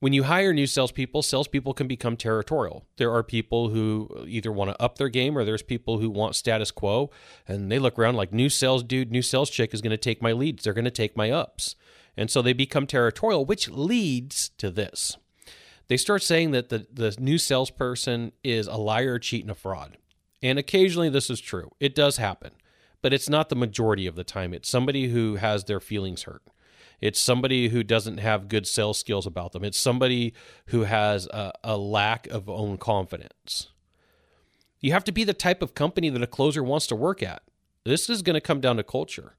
When 0.00 0.14
you 0.14 0.22
hire 0.22 0.54
new 0.54 0.66
salespeople, 0.66 1.20
salespeople 1.20 1.74
can 1.74 1.86
become 1.86 2.16
territorial. 2.16 2.86
There 2.96 3.12
are 3.12 3.22
people 3.22 3.68
who 3.68 4.24
either 4.26 4.50
want 4.50 4.70
to 4.70 4.82
up 4.82 4.96
their 4.96 5.10
game 5.10 5.36
or 5.36 5.44
there's 5.44 5.62
people 5.62 5.98
who 5.98 6.08
want 6.08 6.34
status 6.34 6.70
quo 6.70 7.10
and 7.46 7.70
they 7.70 7.78
look 7.78 7.98
around 7.98 8.16
like 8.16 8.32
new 8.32 8.48
sales 8.48 8.82
dude, 8.82 9.12
new 9.12 9.20
sales 9.20 9.50
chick 9.50 9.74
is 9.74 9.82
going 9.82 9.90
to 9.90 9.98
take 9.98 10.22
my 10.22 10.32
leads. 10.32 10.64
They're 10.64 10.72
going 10.72 10.86
to 10.86 10.90
take 10.90 11.18
my 11.18 11.30
ups. 11.30 11.76
And 12.16 12.30
so 12.30 12.40
they 12.40 12.54
become 12.54 12.86
territorial, 12.86 13.44
which 13.44 13.68
leads 13.68 14.48
to 14.56 14.70
this. 14.70 15.18
They 15.88 15.98
start 15.98 16.22
saying 16.22 16.52
that 16.52 16.70
the, 16.70 16.86
the 16.90 17.14
new 17.18 17.36
salesperson 17.36 18.32
is 18.42 18.66
a 18.68 18.76
liar, 18.76 19.18
cheat, 19.18 19.42
and 19.42 19.50
a 19.50 19.54
fraud. 19.54 19.98
And 20.42 20.58
occasionally 20.58 21.10
this 21.10 21.28
is 21.28 21.42
true. 21.42 21.72
It 21.78 21.94
does 21.94 22.16
happen, 22.16 22.52
but 23.02 23.12
it's 23.12 23.28
not 23.28 23.50
the 23.50 23.56
majority 23.56 24.06
of 24.06 24.16
the 24.16 24.24
time. 24.24 24.54
It's 24.54 24.68
somebody 24.68 25.08
who 25.08 25.36
has 25.36 25.64
their 25.64 25.80
feelings 25.80 26.22
hurt. 26.22 26.42
It's 27.00 27.18
somebody 27.18 27.68
who 27.68 27.82
doesn't 27.82 28.18
have 28.18 28.48
good 28.48 28.66
sales 28.66 28.98
skills 28.98 29.26
about 29.26 29.52
them. 29.52 29.64
It's 29.64 29.78
somebody 29.78 30.34
who 30.66 30.82
has 30.82 31.26
a, 31.26 31.52
a 31.64 31.76
lack 31.76 32.26
of 32.28 32.48
own 32.48 32.76
confidence. 32.76 33.68
You 34.80 34.92
have 34.92 35.04
to 35.04 35.12
be 35.12 35.24
the 35.24 35.34
type 35.34 35.62
of 35.62 35.74
company 35.74 36.08
that 36.10 36.22
a 36.22 36.26
closer 36.26 36.62
wants 36.62 36.86
to 36.88 36.96
work 36.96 37.22
at. 37.22 37.42
This 37.84 38.10
is 38.10 38.22
going 38.22 38.34
to 38.34 38.40
come 38.40 38.60
down 38.60 38.76
to 38.76 38.82
culture. 38.82 39.36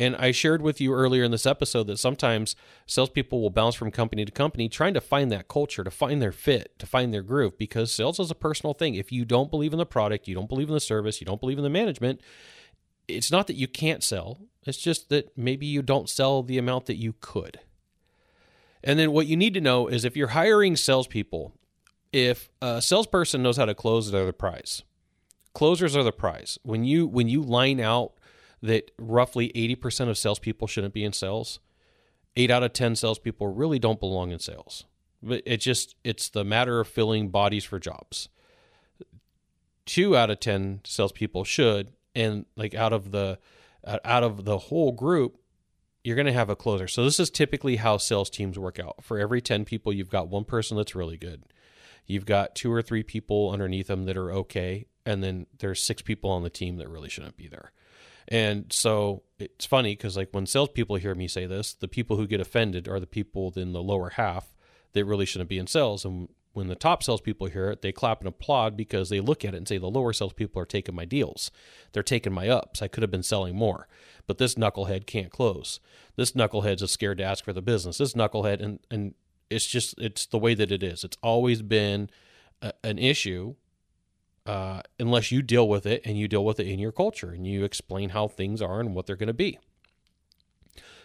And 0.00 0.14
I 0.14 0.30
shared 0.30 0.62
with 0.62 0.80
you 0.80 0.94
earlier 0.94 1.24
in 1.24 1.32
this 1.32 1.46
episode 1.46 1.88
that 1.88 1.98
sometimes 1.98 2.54
salespeople 2.86 3.40
will 3.40 3.50
bounce 3.50 3.74
from 3.74 3.90
company 3.90 4.24
to 4.24 4.30
company 4.30 4.68
trying 4.68 4.94
to 4.94 5.00
find 5.00 5.32
that 5.32 5.48
culture, 5.48 5.82
to 5.82 5.90
find 5.90 6.22
their 6.22 6.30
fit, 6.30 6.78
to 6.78 6.86
find 6.86 7.12
their 7.12 7.22
groove, 7.22 7.58
because 7.58 7.90
sales 7.90 8.20
is 8.20 8.30
a 8.30 8.36
personal 8.36 8.74
thing. 8.74 8.94
If 8.94 9.10
you 9.10 9.24
don't 9.24 9.50
believe 9.50 9.72
in 9.72 9.78
the 9.78 9.86
product, 9.86 10.28
you 10.28 10.36
don't 10.36 10.48
believe 10.48 10.68
in 10.68 10.74
the 10.74 10.80
service, 10.80 11.20
you 11.20 11.24
don't 11.24 11.40
believe 11.40 11.58
in 11.58 11.64
the 11.64 11.70
management, 11.70 12.20
it's 13.08 13.32
not 13.32 13.46
that 13.46 13.56
you 13.56 13.66
can't 13.66 14.04
sell, 14.04 14.38
it's 14.64 14.78
just 14.78 15.08
that 15.08 15.36
maybe 15.36 15.66
you 15.66 15.82
don't 15.82 16.08
sell 16.08 16.42
the 16.42 16.58
amount 16.58 16.86
that 16.86 16.96
you 16.96 17.14
could. 17.20 17.60
And 18.84 18.98
then 18.98 19.12
what 19.12 19.26
you 19.26 19.36
need 19.36 19.54
to 19.54 19.60
know 19.60 19.88
is 19.88 20.04
if 20.04 20.16
you're 20.16 20.28
hiring 20.28 20.76
salespeople, 20.76 21.54
if 22.12 22.48
a 22.62 22.80
salesperson 22.80 23.42
knows 23.42 23.56
how 23.56 23.64
to 23.64 23.74
close, 23.74 24.10
they're 24.10 24.26
the 24.26 24.32
prize. 24.32 24.82
Closers 25.54 25.96
are 25.96 26.04
the 26.04 26.12
prize. 26.12 26.58
When 26.62 26.84
you 26.84 27.06
when 27.06 27.28
you 27.28 27.42
line 27.42 27.80
out 27.80 28.12
that 28.62 28.90
roughly 28.98 29.50
80% 29.54 30.08
of 30.08 30.18
salespeople 30.18 30.68
shouldn't 30.68 30.94
be 30.94 31.04
in 31.04 31.12
sales, 31.12 31.60
eight 32.36 32.50
out 32.50 32.62
of 32.62 32.72
10 32.72 32.96
salespeople 32.96 33.48
really 33.48 33.78
don't 33.78 34.00
belong 34.00 34.30
in 34.30 34.38
sales. 34.38 34.84
But 35.22 35.42
it 35.46 35.58
just 35.58 35.96
it's 36.04 36.28
the 36.28 36.44
matter 36.44 36.80
of 36.80 36.88
filling 36.88 37.28
bodies 37.28 37.64
for 37.64 37.78
jobs. 37.78 38.28
Two 39.86 40.16
out 40.16 40.30
of 40.30 40.38
10 40.38 40.80
salespeople 40.84 41.44
should, 41.44 41.92
and 42.18 42.44
like 42.56 42.74
out 42.74 42.92
of 42.92 43.12
the 43.12 43.38
uh, 43.84 43.98
out 44.04 44.24
of 44.24 44.44
the 44.44 44.58
whole 44.58 44.92
group, 44.92 45.38
you're 46.02 46.16
going 46.16 46.26
to 46.26 46.32
have 46.32 46.50
a 46.50 46.56
closer. 46.56 46.88
So 46.88 47.04
this 47.04 47.20
is 47.20 47.30
typically 47.30 47.76
how 47.76 47.96
sales 47.96 48.28
teams 48.28 48.58
work 48.58 48.80
out. 48.80 49.04
For 49.04 49.18
every 49.18 49.40
10 49.40 49.64
people, 49.64 49.92
you've 49.92 50.10
got 50.10 50.28
one 50.28 50.44
person 50.44 50.76
that's 50.76 50.96
really 50.96 51.16
good. 51.16 51.44
You've 52.06 52.26
got 52.26 52.54
two 52.54 52.72
or 52.72 52.82
three 52.82 53.02
people 53.02 53.50
underneath 53.50 53.86
them 53.86 54.04
that 54.06 54.16
are 54.16 54.32
okay, 54.32 54.86
and 55.06 55.22
then 55.22 55.46
there's 55.58 55.82
six 55.82 56.02
people 56.02 56.30
on 56.30 56.42
the 56.42 56.50
team 56.50 56.76
that 56.78 56.88
really 56.88 57.08
shouldn't 57.08 57.36
be 57.36 57.46
there. 57.46 57.72
And 58.26 58.72
so 58.72 59.22
it's 59.38 59.66
funny 59.66 59.92
because 59.92 60.16
like 60.16 60.28
when 60.32 60.46
salespeople 60.46 60.96
hear 60.96 61.14
me 61.14 61.28
say 61.28 61.46
this, 61.46 61.72
the 61.72 61.88
people 61.88 62.16
who 62.16 62.26
get 62.26 62.40
offended 62.40 62.88
are 62.88 63.00
the 63.00 63.06
people 63.06 63.52
in 63.56 63.72
the 63.72 63.82
lower 63.82 64.10
half 64.10 64.54
that 64.92 65.04
really 65.04 65.24
shouldn't 65.24 65.48
be 65.48 65.58
in 65.58 65.66
sales. 65.66 66.04
And 66.04 66.28
when 66.58 66.66
the 66.66 66.74
top 66.74 67.04
salespeople 67.04 67.46
hear 67.46 67.70
it, 67.70 67.82
they 67.82 67.92
clap 67.92 68.18
and 68.18 68.26
applaud 68.26 68.76
because 68.76 69.08
they 69.08 69.20
look 69.20 69.44
at 69.44 69.54
it 69.54 69.58
and 69.58 69.68
say, 69.68 69.78
the 69.78 69.86
lower 69.86 70.12
salespeople 70.12 70.60
are 70.60 70.66
taking 70.66 70.94
my 70.94 71.04
deals. 71.04 71.52
They're 71.92 72.02
taking 72.02 72.32
my 72.32 72.48
ups. 72.48 72.82
I 72.82 72.88
could 72.88 73.02
have 73.04 73.12
been 73.12 73.22
selling 73.22 73.54
more. 73.54 73.86
But 74.26 74.38
this 74.38 74.56
knucklehead 74.56 75.06
can't 75.06 75.30
close. 75.30 75.78
This 76.16 76.32
knucklehead's 76.32 76.80
just 76.80 76.94
scared 76.94 77.18
to 77.18 77.24
ask 77.24 77.44
for 77.44 77.52
the 77.52 77.62
business. 77.62 77.98
This 77.98 78.14
knucklehead, 78.14 78.60
and, 78.60 78.80
and 78.90 79.14
it's 79.48 79.66
just, 79.66 79.94
it's 79.98 80.26
the 80.26 80.36
way 80.36 80.54
that 80.54 80.72
it 80.72 80.82
is. 80.82 81.04
It's 81.04 81.16
always 81.22 81.62
been 81.62 82.10
a, 82.60 82.72
an 82.82 82.98
issue 82.98 83.54
uh, 84.44 84.82
unless 84.98 85.30
you 85.30 85.40
deal 85.42 85.68
with 85.68 85.86
it 85.86 86.02
and 86.04 86.18
you 86.18 86.26
deal 86.26 86.44
with 86.44 86.58
it 86.58 86.66
in 86.66 86.80
your 86.80 86.92
culture 86.92 87.30
and 87.30 87.46
you 87.46 87.62
explain 87.62 88.08
how 88.08 88.26
things 88.26 88.60
are 88.60 88.80
and 88.80 88.96
what 88.96 89.06
they're 89.06 89.14
going 89.14 89.28
to 89.28 89.32
be. 89.32 89.60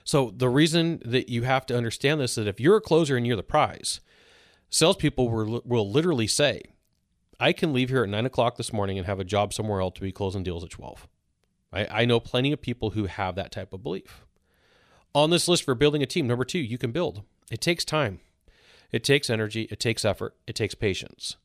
So 0.03 0.33
the 0.35 0.49
reason 0.49 0.99
that 1.05 1.29
you 1.29 1.43
have 1.43 1.67
to 1.67 1.77
understand 1.77 2.19
this 2.19 2.31
is 2.31 2.45
that 2.45 2.49
if 2.49 2.59
you're 2.59 2.77
a 2.77 2.81
closer 2.81 3.15
and 3.15 3.27
you're 3.27 3.35
the 3.35 3.43
prize, 3.43 4.01
salespeople 4.73 5.29
will, 5.29 5.61
will 5.63 5.89
literally 5.89 6.25
say, 6.25 6.63
I 7.39 7.53
can 7.53 7.73
leave 7.73 7.89
here 7.89 8.03
at 8.03 8.09
nine 8.09 8.25
o'clock 8.25 8.57
this 8.57 8.73
morning 8.73 8.97
and 8.97 9.05
have 9.05 9.19
a 9.19 9.23
job 9.23 9.53
somewhere 9.53 9.79
else 9.79 9.93
to 9.95 10.01
be 10.01 10.11
closing 10.11 10.41
deals 10.41 10.63
at 10.63 10.71
12. 10.71 11.07
I, 11.71 12.01
I 12.01 12.05
know 12.05 12.19
plenty 12.19 12.51
of 12.51 12.59
people 12.61 12.91
who 12.91 13.05
have 13.05 13.35
that 13.35 13.51
type 13.51 13.71
of 13.71 13.83
belief. 13.83 14.25
On 15.13 15.29
this 15.29 15.47
list 15.47 15.63
for 15.63 15.75
building 15.75 16.01
a 16.01 16.07
team, 16.07 16.25
number 16.25 16.43
two, 16.43 16.59
you 16.59 16.79
can 16.79 16.91
build. 16.91 17.21
It 17.51 17.61
takes 17.61 17.85
time, 17.85 18.19
it 18.91 19.03
takes 19.03 19.29
energy, 19.29 19.67
it 19.69 19.79
takes 19.79 20.03
effort, 20.03 20.35
it 20.47 20.55
takes 20.55 20.73
patience. 20.73 21.35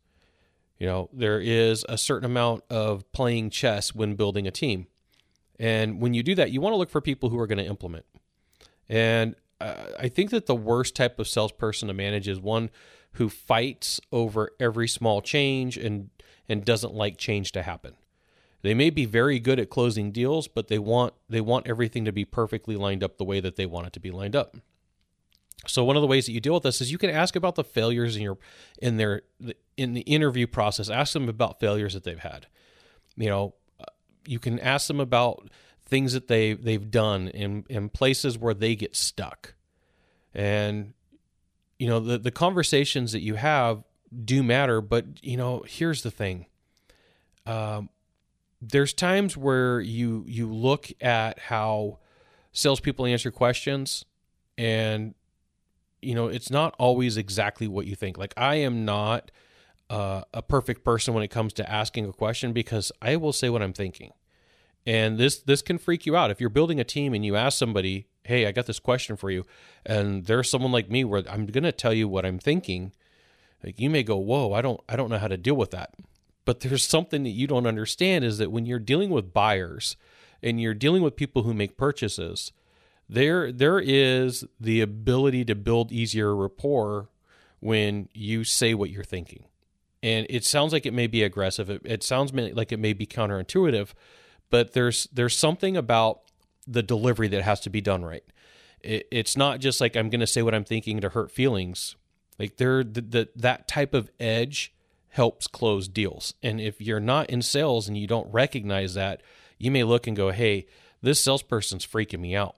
You 0.79 0.87
know, 0.87 1.11
there 1.13 1.41
is 1.41 1.85
a 1.87 1.99
certain 1.99 2.25
amount 2.25 2.65
of 2.71 3.11
playing 3.13 3.51
chess 3.51 3.95
when 3.95 4.15
building 4.15 4.47
a 4.47 4.51
team. 4.51 4.87
And 5.59 6.01
when 6.01 6.15
you 6.15 6.23
do 6.23 6.35
that, 6.37 6.51
you 6.51 6.63
want 6.63 6.73
to 6.73 6.79
look 6.79 6.89
for 6.89 7.03
people 7.03 7.29
who 7.29 7.39
are 7.39 7.47
going 7.47 7.59
to 7.59 7.67
implement. 7.67 8.07
And 8.89 9.35
uh, 9.61 9.75
I 9.99 10.09
think 10.09 10.31
that 10.31 10.47
the 10.47 10.55
worst 10.55 10.95
type 10.95 11.19
of 11.19 11.29
salesperson 11.29 11.89
to 11.89 11.95
manage 11.95 12.29
is 12.29 12.41
one 12.41 12.71
who 13.13 13.29
fights 13.29 14.01
over 14.13 14.51
every 14.61 14.89
small 14.89 15.21
change 15.21 15.77
and 15.77 16.11
and 16.49 16.65
doesn't 16.65 16.95
like 16.95 17.19
change 17.19 17.53
to 17.53 17.63
happen. 17.63 17.95
They 18.63 18.75
may 18.75 18.91
be 18.91 19.05
very 19.05 19.39
good 19.39 19.61
at 19.61 19.71
closing 19.71 20.11
deals, 20.11 20.49
but 20.49 20.69
they 20.69 20.79
want 20.79 21.15
they 21.29 21.41
want 21.41 21.67
everything 21.67 22.05
to 22.05 22.13
be 22.13 22.25
perfectly 22.25 22.77
lined 22.77 23.05
up 23.05 23.19
the 23.19 23.25
way 23.25 23.41
that 23.41 23.57
they 23.57 23.67
want 23.67 23.87
it 23.87 23.93
to 23.95 24.01
be 24.01 24.11
lined 24.11 24.35
up. 24.35 24.57
So 25.67 25.85
one 25.85 25.97
of 25.97 26.03
the 26.03 26.09
ways 26.09 26.27
that 26.27 26.33
you 26.33 26.41
deal 26.41 26.55
with 26.55 26.63
this 26.63 26.81
is 26.81 26.91
you 26.91 26.99
can 26.99 27.11
ask 27.11 27.37
about 27.37 27.55
the 27.55 27.65
failures 27.65 28.17
in 28.17 28.23
your 28.23 28.39
in 28.81 28.97
their 28.97 29.23
in 29.77 29.95
the 29.95 30.03
interview 30.03 30.47
process. 30.47 30.89
Ask 30.89 31.13
them 31.13 31.29
about 31.29 31.61
failures 31.61 31.95
that 31.95 32.05
they've 32.05 32.19
had. 32.19 32.47
You 33.17 33.29
know, 33.29 33.55
uh, 33.81 33.85
you 34.27 34.39
can 34.39 34.59
ask 34.59 34.89
them 34.89 35.01
about 35.01 35.51
things 35.85 36.13
that 36.13 36.29
they 36.29 36.55
they've 36.55 36.91
done 36.91 37.29
in 37.29 37.65
in 37.69 37.89
places 37.89 38.39
where 38.39 38.55
they 38.55 38.75
get 38.77 38.97
stuck. 38.97 39.55
And 40.35 40.95
you 41.79 41.87
know 41.87 42.01
the 42.01 42.19
the 42.19 42.31
conversations 42.31 43.13
that 43.13 43.21
you 43.21 43.35
have 43.35 43.85
do 44.25 44.43
matter 44.43 44.81
but 44.81 45.05
you 45.23 45.37
know 45.37 45.65
here's 45.67 46.03
the 46.03 46.11
thing. 46.11 46.47
Um, 47.47 47.89
there's 48.61 48.93
times 48.93 49.37
where 49.37 49.81
you 49.81 50.25
you 50.27 50.53
look 50.53 50.91
at 51.01 51.39
how 51.39 51.99
salespeople 52.53 53.07
answer 53.07 53.31
questions 53.31 54.05
and 54.57 55.15
you 56.03 56.15
know 56.15 56.27
it's 56.27 56.51
not 56.51 56.75
always 56.79 57.17
exactly 57.17 57.69
what 57.69 57.87
you 57.87 57.95
think. 57.95 58.19
Like 58.19 58.35
i 58.37 58.57
am 58.57 58.85
not 58.85 59.31
uh, 59.89 60.23
a 60.35 60.43
perfect 60.43 60.85
person 60.85 61.15
when 61.15 61.23
it 61.23 61.29
comes 61.29 61.53
to 61.55 61.71
asking 61.71 62.07
a 62.07 62.13
question 62.13 62.53
because 62.53 62.93
i 63.01 63.17
will 63.17 63.33
say 63.33 63.49
what 63.49 63.63
i'm 63.63 63.73
thinking. 63.73 64.13
And 64.85 65.19
this 65.19 65.39
this 65.39 65.63
can 65.63 65.79
freak 65.79 66.07
you 66.07 66.17
out. 66.17 66.31
If 66.31 66.41
you're 66.41 66.51
building 66.51 66.81
a 66.81 66.85
team 66.85 67.15
and 67.15 67.25
you 67.25 67.37
ask 67.37 67.59
somebody, 67.59 68.08
"Hey, 68.29 68.47
I 68.47 68.53
got 68.53 68.67
this 68.67 68.79
question 68.79 69.17
for 69.17 69.31
you," 69.31 69.45
and 69.85 70.27
there's 70.27 70.49
someone 70.49 70.73
like 70.73 70.91
me 70.91 71.05
where 71.05 71.25
I'm 71.29 71.47
going 71.47 71.65
to 71.65 71.73
tell 71.73 71.93
you 71.93 72.09
what 72.09 72.25
I'm 72.25 72.39
thinking. 72.39 72.93
Like 73.65 73.81
you 73.81 73.91
may 73.91 74.03
go, 74.03 74.17
"Whoa, 74.17 74.53
I 74.53 74.63
don't 74.63 74.81
I 74.89 74.97
don't 74.97 75.11
know 75.11 75.19
how 75.19 75.29
to 75.29 75.37
deal 75.37 75.57
with 75.57 75.73
that." 75.73 75.95
But 76.45 76.61
there's 76.61 76.87
something 76.87 77.25
that 77.25 77.31
you 77.31 77.47
don't 77.47 77.67
understand 77.67 78.25
is 78.25 78.39
that 78.39 78.51
when 78.51 78.65
you're 78.65 78.79
dealing 78.79 79.11
with 79.11 79.35
buyers 79.35 79.97
and 80.43 80.61
you're 80.61 80.73
dealing 80.75 81.03
with 81.03 81.17
people 81.17 81.43
who 81.43 81.53
make 81.53 81.77
purchases, 81.77 82.53
there 83.09 83.53
there 83.53 83.79
is 83.79 84.45
the 84.61 84.81
ability 84.81 85.45
to 85.47 85.55
build 85.55 85.93
easier 85.93 86.35
rapport 86.35 87.09
when 87.61 88.09
you 88.15 88.45
say 88.45 88.75
what 88.75 88.91
you're 88.91 89.05
thinking. 89.05 89.45
And 90.03 90.27
it 90.31 90.45
sounds 90.45 90.73
like 90.73 90.87
it 90.87 90.95
may 90.95 91.07
be 91.07 91.23
aggressive. 91.23 91.69
It, 91.69 91.83
it 91.85 92.03
sounds 92.03 92.33
like 92.33 92.71
it 92.73 92.79
may 92.79 92.93
be 92.93 93.07
counterintuitive, 93.07 93.93
but 94.49 94.73
there's 94.73 95.09
there's 95.13 95.37
something 95.37 95.77
about 95.77 96.21
the 96.71 96.83
delivery 96.83 97.29
that 97.29 97.43
has 97.43 97.61
to 97.61 97.71
be 97.71 97.81
done 97.81 98.05
right. 98.05 98.25
It, 98.81 99.09
it's 99.11 99.37
not 99.37 99.61
just 99.61 99.81
like 99.81 99.97
I'm 99.97 100.11
going 100.11 100.21
to 100.21 100.27
say 100.27 100.43
what 100.43 100.55
I'm 100.55 100.65
thinking 100.65 101.01
to 101.01 101.09
hurt 101.09 101.31
feelings. 101.31 101.97
Like 102.39 102.57
there, 102.57 102.85
the, 102.85 103.01
the, 103.01 103.29
that 103.37 103.67
type 103.67 103.95
of 103.95 104.11
edge 104.21 104.73
helps 105.11 105.47
close 105.47 105.89
deals. 105.89 106.35
And 106.43 106.61
if 106.61 106.81
you're 106.81 107.01
not 107.01 107.31
in 107.31 107.43
sales 107.43 107.89
and 107.89 107.97
you 107.97 108.07
don't 108.07 108.33
recognize 108.33 108.95
that, 108.95 109.23
you 109.59 109.71
may 109.71 109.83
look 109.83 110.07
and 110.07 110.17
go, 110.17 110.31
hey, 110.31 110.67
this 111.03 111.21
salesperson's 111.21 111.87
freaking 111.87 112.21
me 112.21 112.37
out. 112.37 112.57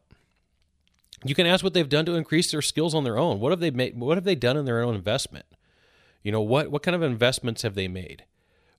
You 1.24 1.34
can 1.34 1.46
ask 1.46 1.62
what 1.62 1.74
they've 1.74 1.88
done 1.88 2.06
to 2.06 2.14
increase 2.14 2.50
their 2.50 2.62
skills 2.62 2.94
on 2.94 3.04
their 3.04 3.18
own. 3.18 3.40
What 3.40 3.50
have 3.50 3.60
they 3.60 3.70
made? 3.70 3.98
What 3.98 4.16
have 4.16 4.24
they 4.24 4.34
done 4.34 4.56
in 4.56 4.64
their 4.64 4.82
own 4.82 4.94
investment? 4.94 5.44
You 6.22 6.32
know 6.32 6.40
what? 6.40 6.70
What 6.70 6.82
kind 6.82 6.94
of 6.94 7.02
investments 7.02 7.62
have 7.62 7.74
they 7.74 7.88
made? 7.88 8.24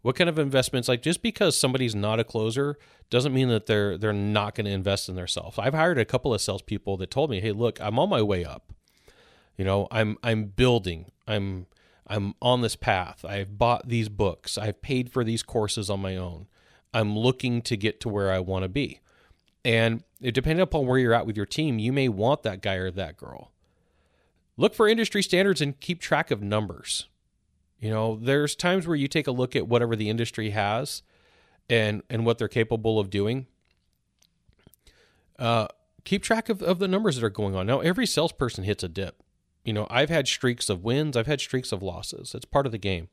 What 0.01 0.15
kind 0.15 0.29
of 0.29 0.39
investments? 0.39 0.88
Like 0.88 1.01
just 1.01 1.22
because 1.22 1.60
somebody's 1.60 1.93
not 1.93 2.20
a 2.20 2.24
closer 2.24 2.77
doesn't 3.10 3.34
mean 3.34 3.50
that 3.50 3.67
they're 3.67 3.98
they're 3.98 4.13
not 4.13 4.55
going 4.55 4.65
to 4.65 4.72
invest 4.72 5.10
in 5.10 5.15
themselves. 5.15 5.60
I've 5.60 5.74
hired 5.74 6.00
a 6.00 6.05
couple 6.05 6.34
of 6.34 6.41
salespeople 6.41 6.98
that 6.98 7.12
told 7.12 7.29
me, 7.29 7.39
"Hey, 7.39 7.51
look, 7.51 7.79
I'm 7.79 8.00
on 8.00 8.10
my 8.10 8.22
way 8.22 8.43
up. 8.43 8.74
You 9.58 9.65
know, 9.65 9.88
I'm 9.91 10.17
I'm 10.24 10.46
building. 10.46 11.12
I'm 11.27 11.67
I'm 12.08 12.34
on 12.41 12.62
this 12.62 12.75
path. 12.75 13.24
I've 13.24 13.58
bought 13.58 13.88
these 13.88 14.10
books. 14.10 14.58
I've 14.58 14.81
paid 14.81 15.12
for 15.12 15.24
these 15.24 15.43
courses 15.43 15.89
on 15.89 16.01
my 16.01 16.17
own. 16.17 16.48
I'm 16.93 17.17
looking 17.17 17.62
to 17.63 17.77
get 17.77 18.01
to 18.01 18.10
where 18.10 18.31
I 18.31 18.39
want 18.39 18.63
to 18.63 18.70
be. 18.70 19.00
And 19.63 20.03
depending 20.22 20.62
upon 20.62 20.88
where 20.88 20.98
you're 20.98 21.13
at 21.13 21.25
with 21.25 21.38
your 21.38 21.46
team, 21.46 21.79
you 21.79 21.93
may 21.93 22.10
want 22.10 22.43
that 22.43 22.62
guy 22.62 22.75
or 22.75 22.91
that 22.91 23.17
girl. 23.17 23.51
Look 24.58 24.74
for 24.74 24.88
industry 24.88 25.24
standards 25.24 25.62
and 25.62 25.79
keep 25.79 26.01
track 26.01 26.31
of 26.31 26.41
numbers. 26.41 27.08
You 27.81 27.89
know, 27.89 28.15
there's 28.15 28.55
times 28.55 28.88
where 28.88 28.95
you 28.95 29.09
take 29.09 29.27
a 29.27 29.31
look 29.31 29.55
at 29.55 29.67
whatever 29.67 29.97
the 29.97 30.09
industry 30.09 30.51
has 30.51 31.03
and 31.69 32.03
and 32.09 32.25
what 32.25 32.38
they're 32.38 32.47
capable 32.47 33.00
of 33.00 33.09
doing. 33.09 33.47
Uh, 35.38 35.67
keep 36.05 36.23
track 36.23 36.47
of, 36.47 36.61
of 36.61 36.79
the 36.79 36.88
numbers 36.88 37.15
that 37.15 37.25
are 37.25 37.29
going 37.29 37.55
on. 37.55 37.65
Now, 37.65 37.79
every 37.79 38.05
salesperson 38.05 38.63
hits 38.63 38.83
a 38.83 38.88
dip 38.88 39.21
you 39.63 39.73
know, 39.73 39.88
I've 39.89 40.09
had 40.09 40.27
streaks 40.27 40.69
of 40.69 40.83
wins, 40.83 41.15
I've 41.15 41.27
had 41.27 41.39
streaks 41.39 41.71
of 41.71 41.83
losses. 41.83 42.33
It's 42.33 42.45
part 42.45 42.65
of 42.65 42.71
the 42.71 42.77
game. 42.77 43.09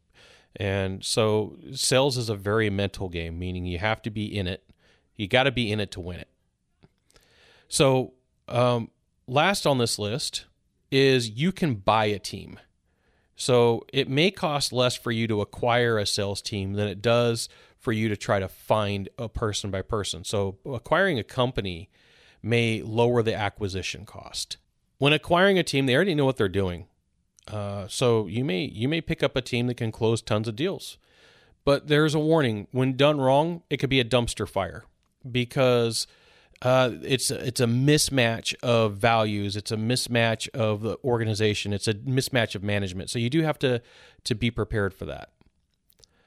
And 0.57 1.05
so 1.05 1.57
sales 1.73 2.17
is 2.17 2.29
a 2.29 2.35
very 2.35 2.71
mental 2.71 3.09
game, 3.09 3.39
meaning 3.39 3.67
you 3.67 3.79
have 3.79 4.01
to 4.03 4.11
be 4.11 4.25
in 4.25 4.47
it. 4.47 4.65
You 5.17 5.29
got 5.29 5.45
to 5.45 5.53
be 5.53 5.71
in 5.71 5.81
it 5.81 5.91
to 5.93 6.01
win 6.01 6.21
it. 6.21 6.29
So, 7.69 8.15
um, 8.49 8.91
last 9.27 9.67
on 9.67 9.79
this 9.79 9.99
list 9.99 10.47
is 10.91 11.29
you 11.29 11.53
can 11.53 11.75
buy 11.75 12.07
a 12.07 12.19
team. 12.19 12.59
So 13.39 13.87
it 13.93 14.11
may 14.11 14.31
cost 14.31 14.73
less 14.73 14.95
for 14.97 15.11
you 15.11 15.27
to 15.29 15.41
acquire 15.41 15.97
a 15.97 16.05
sales 16.05 16.43
team 16.43 16.75
than 16.75 16.89
it 16.89 17.01
does 17.01 17.49
for 17.79 17.93
you 17.93 18.11
to 18.11 18.17
try 18.17 18.41
to 18.41 18.49
find 18.49 19.09
a 19.17 19.29
person 19.29 19.71
by 19.71 19.81
person. 19.81 20.25
So 20.25 20.59
acquiring 20.67 21.19
a 21.19 21.25
company 21.25 21.89
may 22.43 22.83
lower 22.83 23.23
the 23.23 23.35
acquisition 23.35 24.05
cost 24.05 24.59
when 24.99 25.13
acquiring 25.13 25.59
a 25.59 25.63
team, 25.63 25.87
they 25.87 25.95
already 25.95 26.15
know 26.15 26.25
what 26.25 26.37
they're 26.37 26.49
doing. 26.49 26.87
Uh, 27.47 27.89
so 27.89 28.27
you 28.27 28.45
may 28.45 28.65
you 28.65 28.89
may 28.89 29.01
pick 29.01 29.23
up 29.23 29.35
a 29.35 29.41
team 29.41 29.69
that 29.69 29.77
can 29.77 29.91
close 29.91 30.21
tons 30.21 30.49
of 30.49 30.57
deals, 30.57 30.99
but 31.65 31.89
there's 31.89 32.15
a 32.15 32.19
warning: 32.19 32.67
when 32.73 32.97
done 32.97 33.21
wrong, 33.21 33.63
it 33.71 33.79
could 33.79 33.89
be 33.89 34.01
a 34.01 34.05
dumpster 34.05 34.47
fire 34.47 34.85
because 35.31 36.07
uh, 36.63 36.91
it's 37.03 37.31
it's 37.31 37.61
a 37.61 37.67
mismatch 37.67 38.55
of 38.63 38.97
values, 38.97 39.57
it's 39.57 39.71
a 39.71 39.77
mismatch 39.77 40.49
of 40.51 40.83
the 40.83 40.99
organization, 41.05 41.73
it's 41.73 41.87
a 41.87 41.95
mismatch 41.95 42.55
of 42.55 42.63
management. 42.63 43.11
So 43.11 43.19
you 43.19 43.31
do 43.31 43.43
have 43.43 43.59
to 43.61 43.81
to 44.25 44.35
be 44.35 44.51
prepared 44.51 44.93
for 44.93 45.05
that. 45.07 45.31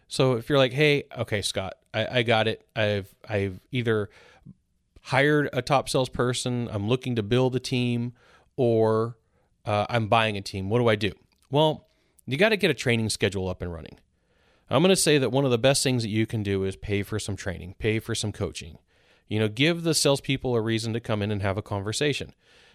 So 0.08 0.34
if 0.34 0.50
you're 0.50 0.58
like, 0.58 0.74
hey, 0.74 1.04
okay, 1.18 1.42
Scott, 1.42 1.74
I, 1.94 2.20
I 2.20 2.24
got 2.24 2.48
it. 2.48 2.66
I've 2.76 3.14
I've 3.28 3.60
either 3.72 4.10
hired 5.04 5.50
a 5.52 5.62
top 5.62 5.90
salesperson, 5.90 6.70
I'm 6.72 6.88
looking 6.88 7.16
to 7.16 7.24
build 7.24 7.56
a 7.56 7.60
team, 7.60 8.14
or 8.56 9.18
uh, 9.66 9.86
I'm 9.90 10.08
buying 10.08 10.38
a 10.38 10.42
team. 10.42 10.70
What 10.70 10.80
do 10.80 10.88
I 10.88 10.96
do? 10.96 11.12
Well, 11.50 11.88
you 12.26 12.38
got 12.38 12.50
to 12.50 12.58
get 12.58 12.72
a 12.72 12.74
training 12.74 13.10
schedule 13.10 13.50
up 13.50 13.62
and 13.62 13.74
running. 13.74 14.00
I'm 14.70 14.82
going 14.82 14.92
to 14.92 14.96
say 14.96 15.18
that 15.18 15.32
one 15.32 15.44
of 15.44 15.52
the 15.52 15.58
best 15.58 15.84
things 15.84 16.04
that 16.04 16.10
you 16.10 16.26
can 16.26 16.44
do 16.44 16.64
is 16.64 16.78
pay 16.78 17.04
for 17.04 17.20
some 17.20 17.36
training, 17.36 17.76
pay 17.78 18.00
for 18.00 18.16
some 18.16 18.32
coaching. 18.32 18.78
You 19.32 19.40
know, 19.40 19.48
give 19.48 19.84
the 19.84 19.94
salespeople 19.94 20.54
a 20.56 20.60
reason 20.60 20.92
to 20.92 21.00
come 21.00 21.22
in 21.22 21.32
and 21.32 21.42
have 21.42 21.58
a 21.58 21.62
conversation. 21.62 22.34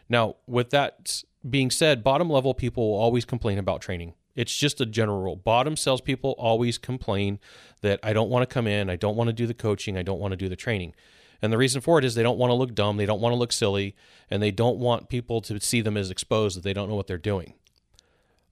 Now, 0.09 0.37
with 0.47 0.71
that 0.71 1.23
being 1.49 1.71
said, 1.71 2.03
bottom 2.03 2.31
level 2.31 2.55
people 2.55 2.88
will 2.88 2.99
always 2.99 3.27
complain 3.27 3.59
about 3.59 3.83
training. 3.83 4.14
It's 4.35 4.57
just 4.57 4.81
a 4.81 4.87
general 4.87 5.21
rule. 5.21 5.37
Bottom 5.37 5.77
salespeople 5.77 6.35
always 6.38 6.79
complain 6.79 7.40
that 7.83 8.01
I 8.03 8.14
don't 8.14 8.31
want 8.31 8.49
to 8.49 8.55
come 8.55 8.66
in, 8.66 8.88
I 8.88 8.97
don't 8.97 9.16
want 9.16 9.29
to 9.29 9.35
do 9.35 9.47
the 9.47 9.53
coaching, 9.53 9.99
I 9.99 10.03
don't 10.03 10.19
want 10.19 10.33
to 10.33 10.37
do 10.38 10.49
the 10.49 10.57
training. 10.57 10.95
And 11.42 11.53
the 11.53 11.59
reason 11.59 11.83
for 11.83 11.99
it 11.99 12.07
is 12.07 12.14
they 12.14 12.23
don't 12.23 12.38
want 12.38 12.49
to 12.49 12.55
look 12.55 12.75
dumb, 12.75 12.97
they 12.97 13.05
don't 13.05 13.21
want 13.21 13.35
to 13.35 13.38
look 13.38 13.53
silly, 13.53 13.95
and 14.31 14.42
they 14.42 14.51
don't 14.51 14.79
want 14.79 15.11
people 15.11 15.42
to 15.42 15.61
see 15.61 15.83
them 15.83 15.99
as 15.99 16.11
exposed 16.11 16.57
that 16.57 16.64
they 16.64 16.73
don't 16.73 16.88
know 16.88 16.97
what 16.97 17.07
they're 17.07 17.19
doing. 17.19 17.53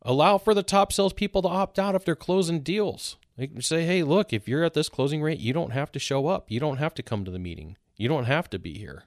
Allow 0.02 0.36
for 0.36 0.52
the 0.52 0.62
top 0.62 0.92
salespeople 0.92 1.40
to 1.40 1.48
opt 1.48 1.78
out 1.78 1.94
if 1.94 2.04
they're 2.04 2.14
closing 2.14 2.60
deals. 2.60 3.16
They 3.38 3.48
say, 3.60 3.86
hey, 3.86 4.02
look, 4.02 4.34
if 4.34 4.46
you're 4.46 4.62
at 4.62 4.74
this 4.74 4.90
closing 4.90 5.22
rate, 5.22 5.40
you 5.40 5.54
don't 5.54 5.72
have 5.72 5.90
to 5.92 5.98
show 5.98 6.26
up. 6.26 6.50
You 6.50 6.60
don't 6.60 6.76
have 6.76 6.92
to 6.96 7.02
come 7.02 7.24
to 7.24 7.30
the 7.30 7.38
meeting. 7.38 7.78
You 7.96 8.08
don't 8.08 8.24
have 8.24 8.50
to 8.50 8.58
be 8.58 8.78
here. 8.78 9.04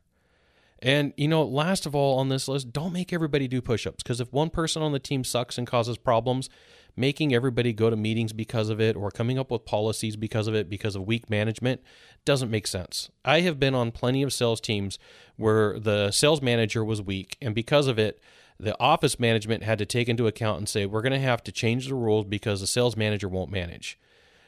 And, 0.80 1.14
you 1.18 1.28
know, 1.28 1.44
last 1.44 1.86
of 1.86 1.96
all 1.96 2.20
on 2.20 2.30
this 2.30 2.48
list, 2.48 2.72
don't 2.72 2.94
make 2.94 3.12
everybody 3.12 3.48
do 3.48 3.62
push 3.62 3.88
ups 3.88 4.04
because 4.04 4.22
if 4.22 4.32
one 4.32 4.50
person 4.50 4.82
on 4.82 4.92
the 4.92 5.00
team 5.00 5.24
sucks 5.24 5.58
and 5.58 5.66
causes 5.66 5.98
problems, 5.98 6.50
making 6.96 7.34
everybody 7.34 7.74
go 7.74 7.90
to 7.90 7.96
meetings 7.96 8.34
because 8.34 8.70
of 8.70 8.82
it 8.82 8.96
or 8.96 9.12
coming 9.12 9.38
up 9.40 9.52
with 9.52 9.66
policies 9.66 10.16
because 10.16 10.48
of 10.48 10.56
it 10.56 10.70
because 10.70 10.96
of 10.96 11.04
weak 11.04 11.30
management 11.30 11.82
doesn't 12.26 12.52
make 12.52 12.68
sense. 12.68 13.10
I 13.24 13.42
have 13.42 13.60
been 13.60 13.76
on 13.76 13.92
plenty 13.92 14.24
of 14.24 14.34
sales 14.34 14.60
teams 14.60 15.00
where 15.36 15.80
the 15.80 16.12
sales 16.12 16.42
manager 16.42 16.84
was 16.84 17.02
weak, 17.02 17.38
and 17.42 17.56
because 17.56 17.88
of 17.88 18.00
it, 18.00 18.20
the 18.60 18.80
office 18.80 19.20
management 19.20 19.64
had 19.64 19.78
to 19.78 19.86
take 19.86 20.10
into 20.10 20.26
account 20.26 20.58
and 20.58 20.68
say, 20.68 20.88
we're 20.88 21.04
going 21.04 21.14
to 21.14 21.20
have 21.20 21.44
to 21.44 21.52
change 21.52 21.88
the 21.88 21.96
rules 21.96 22.26
because 22.26 22.60
the 22.60 22.68
sales 22.68 22.98
manager 22.98 23.30
won't 23.30 23.52
manage. 23.52 24.00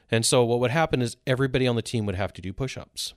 And 0.09 0.25
so 0.25 0.43
what 0.43 0.59
would 0.59 0.71
happen 0.71 1.01
is 1.01 1.17
everybody 1.27 1.67
on 1.67 1.75
the 1.75 1.83
team 1.83 2.07
would 2.07 2.15
have 2.15 2.33
to 2.33 2.41
do 2.41 2.51
push 2.51 2.75
ups. 2.75 3.13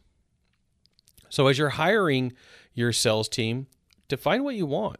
So 1.32 1.46
as 1.46 1.56
you're 1.56 1.70
hiring 1.70 2.34
your 2.74 2.92
sales 2.92 3.26
team, 3.26 3.66
define 4.06 4.44
what 4.44 4.54
you 4.54 4.66
want. 4.66 4.98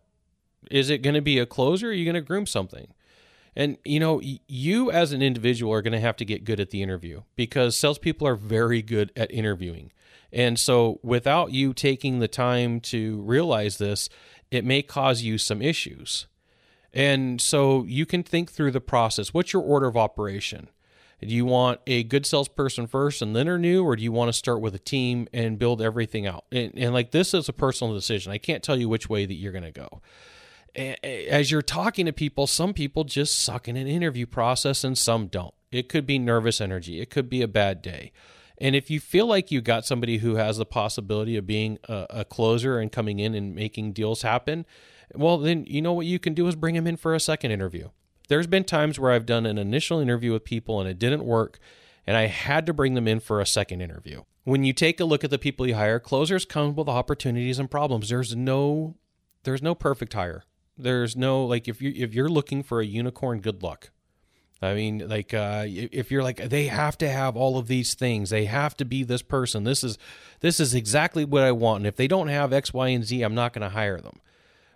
Is 0.71 0.88
it 0.88 1.03
going 1.03 1.12
to 1.12 1.21
be 1.21 1.38
a 1.38 1.45
closer? 1.45 1.88
Are 1.88 1.92
you 1.92 2.07
going 2.07 2.14
to 2.14 2.23
groom 2.23 2.47
something? 2.47 2.95
And 3.55 3.77
you 3.85 4.01
know, 4.01 4.23
you 4.49 4.90
as 4.90 5.12
an 5.12 5.21
individual 5.21 5.75
are 5.75 5.83
going 5.83 5.92
to 5.92 6.01
have 6.01 6.16
to 6.16 6.25
get 6.25 6.45
good 6.45 6.59
at 6.59 6.71
the 6.71 6.83
interview 6.83 7.21
because 7.37 7.77
salespeople 7.77 8.27
are 8.27 8.35
very 8.35 8.81
good 8.81 9.12
at 9.14 9.31
interviewing. 9.31 9.92
And 10.33 10.59
so, 10.59 11.01
without 11.03 11.53
you 11.53 11.75
taking 11.75 12.21
the 12.21 12.29
time 12.29 12.81
to 12.81 13.21
realize 13.21 13.77
this, 13.77 14.09
it 14.51 14.64
may 14.64 14.81
cause 14.81 15.21
you 15.21 15.37
some 15.37 15.61
issues. 15.61 16.27
And 16.95 17.42
so, 17.42 17.85
you 17.85 18.07
can 18.07 18.23
think 18.23 18.51
through 18.51 18.71
the 18.71 18.81
process. 18.81 19.35
What's 19.35 19.53
your 19.53 19.62
order 19.62 19.87
of 19.87 19.99
operation? 19.99 20.71
Do 21.22 21.35
you 21.35 21.44
want 21.44 21.80
a 21.87 22.02
good 22.02 22.26
salesperson 22.26 22.87
first 22.87 23.22
and 23.22 23.35
then 23.35 23.48
a 23.48 23.56
new, 23.56 23.85
or 23.85 23.96
do 23.96 24.02
you 24.02 24.12
want 24.12 24.28
to 24.28 24.32
start 24.32 24.61
with 24.61 24.74
a 24.74 24.78
team 24.78 25.28
and 25.32 25.58
build 25.58 25.80
everything 25.80 26.26
out? 26.26 26.44
And, 26.52 26.72
and 26.76 26.92
like 26.92 27.12
this 27.12 27.32
is 27.32 27.48
a 27.48 27.52
personal 27.52 27.94
decision. 27.94 28.32
I 28.32 28.38
can't 28.38 28.62
tell 28.62 28.76
you 28.76 28.88
which 28.88 29.08
way 29.08 29.24
that 29.24 29.35
you're 29.35 29.52
going 29.52 29.64
to 29.64 29.70
go 29.70 30.02
as 30.74 31.50
you're 31.50 31.62
talking 31.62 32.06
to 32.06 32.12
people, 32.12 32.46
some 32.46 32.72
people 32.72 33.04
just 33.04 33.38
suck 33.38 33.68
in 33.68 33.76
an 33.76 33.87
interview 33.87 34.26
process 34.26 34.85
and 34.85 34.96
some 34.96 35.26
don't. 35.26 35.54
It 35.70 35.88
could 35.88 36.06
be 36.06 36.18
nervous 36.18 36.61
energy, 36.61 37.00
it 37.00 37.11
could 37.11 37.28
be 37.28 37.42
a 37.42 37.48
bad 37.48 37.82
day. 37.82 38.12
And 38.58 38.76
if 38.76 38.90
you 38.90 39.00
feel 39.00 39.26
like 39.26 39.50
you 39.50 39.61
got 39.61 39.85
somebody 39.85 40.18
who 40.18 40.37
has 40.37 40.56
the 40.56 40.66
possibility 40.66 41.37
of 41.37 41.46
being 41.46 41.78
a, 41.88 42.06
a, 42.11 42.24
closer 42.24 42.78
and 42.78 42.92
coming 42.92 43.18
in 43.18 43.35
and 43.35 43.54
making 43.54 43.92
deals 43.92 44.22
happen, 44.22 44.66
well, 45.14 45.38
then 45.38 45.64
you 45.66 45.82
know 45.82 45.92
what 45.92 46.06
you 46.06 46.20
can 46.20 46.32
do 46.32 46.46
is 46.46 46.54
bring 46.54 46.76
them 46.76 46.87
in 46.87 46.96
for 46.96 47.14
a 47.14 47.20
second 47.20 47.50
interview. 47.50 47.88
There's 48.28 48.46
been 48.46 48.64
times 48.64 48.98
where 48.98 49.12
I've 49.12 49.26
done 49.26 49.46
an 49.46 49.58
initial 49.58 50.00
interview 50.00 50.32
with 50.32 50.44
people 50.44 50.80
and 50.80 50.88
it 50.88 50.98
didn't 50.98 51.24
work, 51.24 51.58
and 52.06 52.16
I 52.16 52.26
had 52.26 52.66
to 52.66 52.72
bring 52.72 52.94
them 52.94 53.08
in 53.08 53.20
for 53.20 53.40
a 53.40 53.46
second 53.46 53.80
interview. 53.80 54.22
When 54.44 54.64
you 54.64 54.72
take 54.72 54.98
a 55.00 55.04
look 55.04 55.22
at 55.22 55.30
the 55.30 55.38
people 55.38 55.66
you 55.66 55.74
hire, 55.74 56.00
closers 56.00 56.44
come 56.44 56.74
with 56.74 56.88
opportunities 56.88 57.58
and 57.58 57.70
problems. 57.70 58.08
There's 58.08 58.35
no 58.35 58.96
there's 59.44 59.62
no 59.62 59.74
perfect 59.74 60.14
hire. 60.14 60.44
There's 60.76 61.16
no 61.16 61.44
like 61.44 61.68
if 61.68 61.80
you 61.80 61.92
if 61.94 62.14
you're 62.14 62.28
looking 62.28 62.62
for 62.62 62.80
a 62.80 62.87
unicorn, 62.87 63.40
good 63.40 63.62
luck. 63.62 63.90
I 64.62 64.74
mean, 64.74 65.08
like 65.08 65.35
uh, 65.35 65.64
if 65.66 66.12
you're 66.12 66.22
like 66.22 66.37
they 66.37 66.66
have 66.66 66.96
to 66.98 67.08
have 67.08 67.37
all 67.37 67.58
of 67.58 67.66
these 67.66 67.94
things, 67.94 68.30
they 68.30 68.44
have 68.44 68.76
to 68.76 68.85
be 68.85 69.02
this 69.02 69.22
person. 69.22 69.64
This 69.64 69.82
is 69.82 69.98
this 70.40 70.61
is 70.61 70.74
exactly 70.74 71.24
what 71.24 71.42
I 71.42 71.50
want. 71.52 71.78
And 71.78 71.87
if 71.87 71.96
they 71.96 72.06
don't 72.06 72.28
have 72.28 72.52
X, 72.52 72.72
Y, 72.72 72.88
and 72.88 73.04
Z, 73.04 73.22
I'm 73.22 73.35
not 73.35 73.52
going 73.52 73.62
to 73.62 73.74
hire 73.74 74.00
them. 74.00 74.20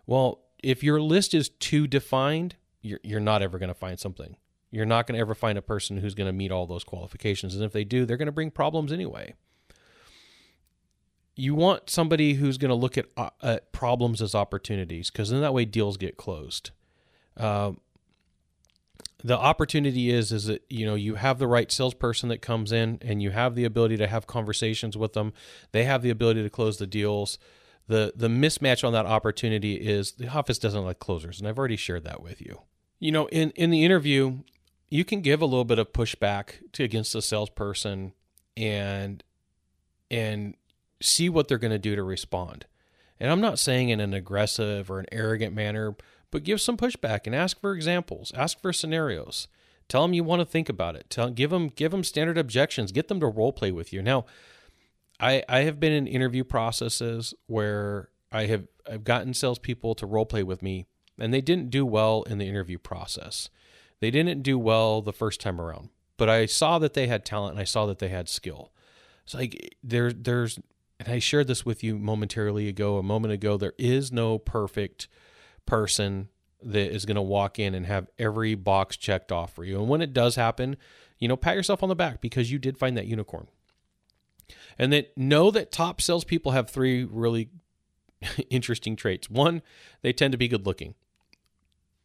Well, 0.04 0.40
if 0.62 0.82
your 0.82 1.00
list 1.00 1.34
is 1.34 1.48
too 1.48 1.86
defined, 1.86 2.56
you're 2.86 3.00
you're 3.02 3.20
not 3.20 3.42
ever 3.42 3.58
going 3.58 3.68
to 3.68 3.74
find 3.74 3.98
something. 3.98 4.36
You're 4.70 4.86
not 4.86 5.06
going 5.06 5.14
to 5.14 5.20
ever 5.20 5.34
find 5.34 5.56
a 5.56 5.62
person 5.62 5.98
who's 5.98 6.14
going 6.14 6.26
to 6.26 6.32
meet 6.32 6.50
all 6.50 6.66
those 6.66 6.84
qualifications. 6.84 7.54
And 7.54 7.64
if 7.64 7.72
they 7.72 7.84
do, 7.84 8.04
they're 8.04 8.16
going 8.16 8.26
to 8.26 8.32
bring 8.32 8.50
problems 8.50 8.92
anyway. 8.92 9.34
You 11.34 11.54
want 11.54 11.88
somebody 11.88 12.34
who's 12.34 12.58
going 12.58 12.70
to 12.70 12.74
look 12.74 12.98
at, 12.98 13.06
uh, 13.16 13.30
at 13.42 13.72
problems 13.72 14.20
as 14.20 14.34
opportunities 14.34 15.10
because 15.10 15.30
then 15.30 15.40
that 15.40 15.54
way 15.54 15.64
deals 15.64 15.96
get 15.96 16.16
closed. 16.16 16.70
Uh, 17.36 17.72
the 19.22 19.36
opportunity 19.36 20.10
is 20.10 20.30
is 20.30 20.44
that 20.44 20.64
you 20.68 20.86
know 20.86 20.94
you 20.94 21.16
have 21.16 21.38
the 21.38 21.46
right 21.46 21.72
salesperson 21.72 22.28
that 22.28 22.40
comes 22.40 22.70
in 22.70 22.98
and 23.02 23.22
you 23.22 23.30
have 23.30 23.54
the 23.54 23.64
ability 23.64 23.96
to 23.96 24.06
have 24.06 24.26
conversations 24.26 24.96
with 24.96 25.14
them 25.14 25.32
they 25.72 25.84
have 25.84 26.02
the 26.02 26.10
ability 26.10 26.42
to 26.42 26.50
close 26.50 26.78
the 26.78 26.86
deals 26.86 27.38
the 27.88 28.12
the 28.14 28.28
mismatch 28.28 28.84
on 28.84 28.92
that 28.92 29.06
opportunity 29.06 29.74
is 29.74 30.12
the 30.12 30.28
office 30.28 30.58
doesn't 30.58 30.84
like 30.84 30.98
closers 30.98 31.38
and 31.38 31.48
i've 31.48 31.58
already 31.58 31.76
shared 31.76 32.04
that 32.04 32.22
with 32.22 32.40
you 32.40 32.60
you 32.98 33.12
know 33.12 33.26
in 33.28 33.50
in 33.50 33.70
the 33.70 33.84
interview 33.84 34.38
you 34.88 35.04
can 35.04 35.20
give 35.20 35.42
a 35.42 35.46
little 35.46 35.64
bit 35.64 35.78
of 35.78 35.92
pushback 35.92 36.72
to 36.72 36.84
against 36.84 37.12
the 37.12 37.22
salesperson 37.22 38.12
and 38.56 39.22
and 40.10 40.54
see 41.00 41.28
what 41.28 41.48
they're 41.48 41.58
going 41.58 41.72
to 41.72 41.78
do 41.78 41.96
to 41.96 42.02
respond 42.02 42.66
and 43.18 43.30
i'm 43.30 43.40
not 43.40 43.58
saying 43.58 43.88
in 43.88 44.00
an 44.00 44.14
aggressive 44.14 44.90
or 44.90 44.98
an 44.98 45.06
arrogant 45.12 45.54
manner 45.54 45.96
but 46.30 46.44
give 46.44 46.60
some 46.60 46.76
pushback 46.76 47.20
and 47.26 47.34
ask 47.34 47.60
for 47.60 47.72
examples, 47.72 48.32
ask 48.34 48.60
for 48.60 48.72
scenarios. 48.72 49.48
Tell 49.88 50.02
them 50.02 50.12
you 50.12 50.24
want 50.24 50.40
to 50.40 50.44
think 50.44 50.68
about 50.68 50.96
it. 50.96 51.08
Tell 51.08 51.30
give 51.30 51.50
them 51.50 51.68
give 51.68 51.92
them 51.92 52.02
standard 52.02 52.36
objections. 52.36 52.92
Get 52.92 53.08
them 53.08 53.20
to 53.20 53.26
role 53.26 53.52
play 53.52 53.70
with 53.70 53.92
you. 53.92 54.02
Now, 54.02 54.26
I 55.20 55.44
I 55.48 55.60
have 55.60 55.78
been 55.78 55.92
in 55.92 56.06
interview 56.06 56.42
processes 56.42 57.34
where 57.46 58.10
I 58.32 58.46
have 58.46 58.66
I've 58.90 59.04
gotten 59.04 59.32
salespeople 59.32 59.94
to 59.94 60.06
role 60.06 60.26
play 60.26 60.42
with 60.42 60.60
me, 60.60 60.86
and 61.18 61.32
they 61.32 61.40
didn't 61.40 61.70
do 61.70 61.84
well 61.86 62.22
in 62.22 62.38
the 62.38 62.48
interview 62.48 62.78
process. 62.78 63.48
They 64.00 64.10
didn't 64.10 64.42
do 64.42 64.58
well 64.58 65.00
the 65.00 65.12
first 65.12 65.40
time 65.40 65.60
around, 65.60 65.90
but 66.16 66.28
I 66.28 66.46
saw 66.46 66.78
that 66.78 66.94
they 66.94 67.06
had 67.06 67.24
talent 67.24 67.52
and 67.52 67.60
I 67.60 67.64
saw 67.64 67.86
that 67.86 67.98
they 67.98 68.08
had 68.08 68.28
skill. 68.28 68.72
So 69.24 69.38
like 69.38 69.76
there 69.82 70.12
there's 70.12 70.58
and 70.98 71.08
I 71.08 71.18
shared 71.18 71.46
this 71.46 71.66
with 71.66 71.84
you 71.84 71.98
momentarily 71.98 72.68
ago, 72.68 72.96
a 72.96 73.02
moment 73.02 73.32
ago. 73.32 73.56
There 73.56 73.74
is 73.78 74.10
no 74.10 74.38
perfect 74.38 75.08
person 75.66 76.28
that 76.62 76.94
is 76.94 77.04
going 77.04 77.16
to 77.16 77.22
walk 77.22 77.58
in 77.58 77.74
and 77.74 77.86
have 77.86 78.08
every 78.18 78.54
box 78.54 78.96
checked 78.96 79.30
off 79.30 79.52
for 79.52 79.64
you. 79.64 79.78
And 79.78 79.88
when 79.88 80.00
it 80.00 80.12
does 80.12 80.36
happen, 80.36 80.76
you 81.18 81.28
know, 81.28 81.36
pat 81.36 81.54
yourself 81.54 81.82
on 81.82 81.88
the 81.88 81.94
back 81.94 82.20
because 82.20 82.50
you 82.50 82.58
did 82.58 82.78
find 82.78 82.96
that 82.96 83.06
unicorn. 83.06 83.48
And 84.78 84.92
that 84.92 85.16
know 85.16 85.50
that 85.50 85.72
top 85.72 86.00
salespeople 86.00 86.52
have 86.52 86.70
three 86.70 87.04
really 87.04 87.50
interesting 88.50 88.96
traits. 88.96 89.28
One, 89.28 89.62
they 90.02 90.12
tend 90.12 90.32
to 90.32 90.38
be 90.38 90.48
good 90.48 90.66
looking. 90.66 90.94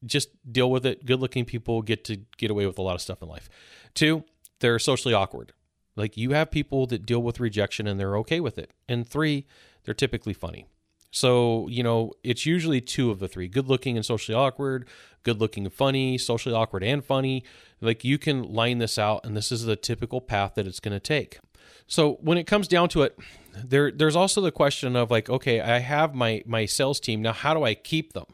Just 0.06 0.30
deal 0.52 0.72
with 0.72 0.86
it. 0.86 1.06
Good 1.06 1.20
looking 1.20 1.46
people 1.46 1.82
get 1.82 2.04
to 2.06 2.18
get 2.38 2.52
away 2.52 2.66
with 2.66 2.78
a 2.78 2.82
lot 2.82 2.96
of 2.96 3.02
stuff 3.02 3.22
in 3.22 3.30
life. 3.30 3.50
Two, 3.94 4.24
they're 4.60 4.80
socially 4.80 5.14
awkward. 5.14 5.54
Like 5.96 6.18
you 6.18 6.32
have 6.32 6.52
people 6.52 6.88
that 6.88 7.06
deal 7.06 7.22
with 7.22 7.40
rejection 7.40 7.88
and 7.88 8.00
they're 8.00 8.18
okay 8.18 8.40
with 8.40 8.58
it. 8.58 8.72
And 8.88 9.08
three, 9.08 9.46
they're 9.84 9.94
typically 9.94 10.34
funny. 10.34 10.66
So, 11.12 11.68
you 11.68 11.84
know, 11.84 12.14
it's 12.24 12.46
usually 12.46 12.80
two 12.80 13.12
of 13.12 13.20
the 13.20 13.28
three 13.28 13.50
good 13.50 13.68
looking 13.68 13.98
and 13.98 14.06
socially 14.06 14.36
awkward, 14.36 14.88
good 15.24 15.40
looking 15.40 15.66
and 15.66 15.74
funny, 15.74 16.18
socially 16.18 16.56
awkward 16.56 16.84
and 16.84 17.04
funny. 17.04 17.44
Like 17.82 18.04
you 18.06 18.18
can 18.18 18.44
line 18.44 18.78
this 18.78 18.98
out, 18.98 19.26
and 19.26 19.36
this 19.36 19.52
is 19.52 19.66
the 19.66 19.76
typical 19.76 20.22
path 20.22 20.54
that 20.56 20.66
it's 20.66 20.80
going 20.80 20.94
to 20.94 21.00
take. 21.00 21.40
So, 21.86 22.14
when 22.22 22.38
it 22.38 22.46
comes 22.46 22.70
down 22.70 22.88
to 22.90 23.02
it, 23.02 23.20
there 23.54 23.92
there's 23.92 24.16
also 24.16 24.40
the 24.40 24.52
question 24.52 24.96
of 24.96 25.12
like, 25.12 25.30
okay, 25.30 25.60
I 25.60 25.80
have 25.80 26.16
my 26.16 26.44
my 26.46 26.66
sales 26.66 27.02
team. 27.02 27.22
Now, 27.22 27.34
how 27.34 27.54
do 27.54 27.64
I 27.64 27.74
keep 27.74 28.14
them? 28.14 28.26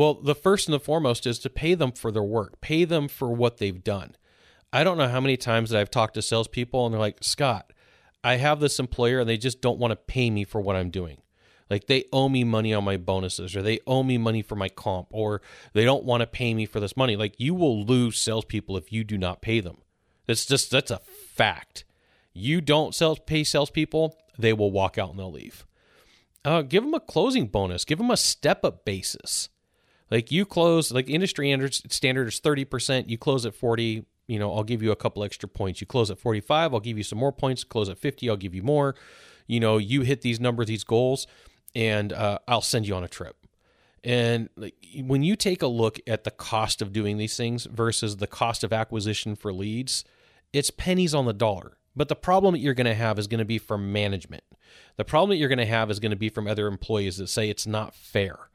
Well, 0.00 0.14
the 0.14 0.34
first 0.34 0.66
and 0.66 0.72
the 0.72 0.80
foremost 0.80 1.26
is 1.26 1.38
to 1.40 1.50
pay 1.50 1.74
them 1.74 1.92
for 1.92 2.10
their 2.10 2.22
work, 2.22 2.62
pay 2.62 2.86
them 2.86 3.06
for 3.06 3.30
what 3.30 3.58
they've 3.58 3.84
done. 3.84 4.16
I 4.72 4.82
don't 4.82 4.96
know 4.96 5.10
how 5.10 5.20
many 5.20 5.36
times 5.36 5.68
that 5.68 5.78
I've 5.78 5.90
talked 5.90 6.14
to 6.14 6.22
salespeople 6.22 6.86
and 6.86 6.94
they're 6.94 6.98
like, 6.98 7.18
Scott, 7.20 7.74
I 8.24 8.36
have 8.36 8.60
this 8.60 8.78
employer 8.78 9.20
and 9.20 9.28
they 9.28 9.36
just 9.36 9.60
don't 9.60 9.78
want 9.78 9.90
to 9.90 9.96
pay 9.96 10.30
me 10.30 10.44
for 10.44 10.58
what 10.58 10.74
I'm 10.74 10.88
doing. 10.88 11.18
Like 11.68 11.86
they 11.86 12.06
owe 12.14 12.30
me 12.30 12.44
money 12.44 12.72
on 12.72 12.82
my 12.82 12.96
bonuses, 12.96 13.54
or 13.54 13.60
they 13.60 13.80
owe 13.86 14.02
me 14.02 14.16
money 14.16 14.40
for 14.40 14.54
my 14.54 14.70
comp, 14.70 15.08
or 15.10 15.42
they 15.74 15.84
don't 15.84 16.06
want 16.06 16.22
to 16.22 16.26
pay 16.26 16.54
me 16.54 16.64
for 16.64 16.80
this 16.80 16.96
money. 16.96 17.14
Like 17.14 17.38
you 17.38 17.54
will 17.54 17.84
lose 17.84 18.18
salespeople 18.18 18.78
if 18.78 18.90
you 18.90 19.04
do 19.04 19.18
not 19.18 19.42
pay 19.42 19.60
them. 19.60 19.82
That's 20.26 20.46
just 20.46 20.70
that's 20.70 20.90
a 20.90 21.00
fact. 21.00 21.84
You 22.32 22.62
don't 22.62 22.94
sell 22.94 23.16
pay 23.16 23.44
salespeople, 23.44 24.16
they 24.38 24.54
will 24.54 24.70
walk 24.70 24.96
out 24.96 25.10
and 25.10 25.18
they'll 25.18 25.30
leave. 25.30 25.66
Uh, 26.42 26.62
give 26.62 26.84
them 26.84 26.94
a 26.94 27.00
closing 27.00 27.48
bonus. 27.48 27.84
Give 27.84 27.98
them 27.98 28.10
a 28.10 28.16
step 28.16 28.64
up 28.64 28.86
basis. 28.86 29.50
Like 30.10 30.32
you 30.32 30.44
close, 30.44 30.90
like 30.92 31.08
industry 31.08 31.56
standard 31.88 32.28
is 32.28 32.38
thirty 32.40 32.64
percent. 32.64 33.08
You 33.08 33.18
close 33.18 33.46
at 33.46 33.54
forty. 33.54 34.04
You 34.26 34.38
know, 34.38 34.54
I'll 34.54 34.64
give 34.64 34.82
you 34.82 34.92
a 34.92 34.96
couple 34.96 35.24
extra 35.24 35.48
points. 35.48 35.80
You 35.80 35.86
close 35.86 36.10
at 36.10 36.18
forty 36.18 36.40
five. 36.40 36.72
I'll 36.74 36.80
give 36.80 36.98
you 36.98 37.04
some 37.04 37.18
more 37.18 37.32
points. 37.32 37.64
Close 37.64 37.88
at 37.88 37.98
fifty. 37.98 38.28
I'll 38.28 38.36
give 38.36 38.54
you 38.54 38.62
more. 38.62 38.94
You 39.46 39.60
know, 39.60 39.78
you 39.78 40.02
hit 40.02 40.22
these 40.22 40.38
numbers, 40.38 40.68
these 40.68 40.84
goals 40.84 41.26
and 41.74 42.12
uh, 42.12 42.38
I'll 42.48 42.60
send 42.60 42.86
you 42.86 42.94
on 42.94 43.04
a 43.04 43.08
trip. 43.08 43.36
And 44.02 44.48
like, 44.56 44.74
when 45.02 45.22
you 45.22 45.36
take 45.36 45.62
a 45.62 45.66
look 45.66 46.00
at 46.06 46.24
the 46.24 46.30
cost 46.30 46.80
of 46.80 46.92
doing 46.92 47.18
these 47.18 47.36
things 47.36 47.66
versus 47.66 48.16
the 48.16 48.26
cost 48.26 48.64
of 48.64 48.72
acquisition 48.72 49.36
for 49.36 49.52
leads, 49.52 50.04
it's 50.52 50.70
pennies 50.70 51.14
on 51.14 51.26
the 51.26 51.32
dollar. 51.32 51.76
But 51.94 52.08
the 52.08 52.16
problem 52.16 52.54
that 52.54 52.60
you're 52.60 52.74
going 52.74 52.86
to 52.86 52.94
have 52.94 53.18
is 53.18 53.26
going 53.26 53.40
to 53.40 53.44
be 53.44 53.58
from 53.58 53.92
management. 53.92 54.44
The 54.96 55.04
problem 55.04 55.30
that 55.30 55.36
you're 55.36 55.48
going 55.48 55.58
to 55.58 55.66
have 55.66 55.90
is 55.90 56.00
going 56.00 56.10
to 56.10 56.16
be 56.16 56.28
from 56.28 56.46
other 56.46 56.66
employees 56.66 57.18
that 57.18 57.28
say 57.28 57.50
it's 57.50 57.66
not 57.66 57.94
fair. 57.94 58.49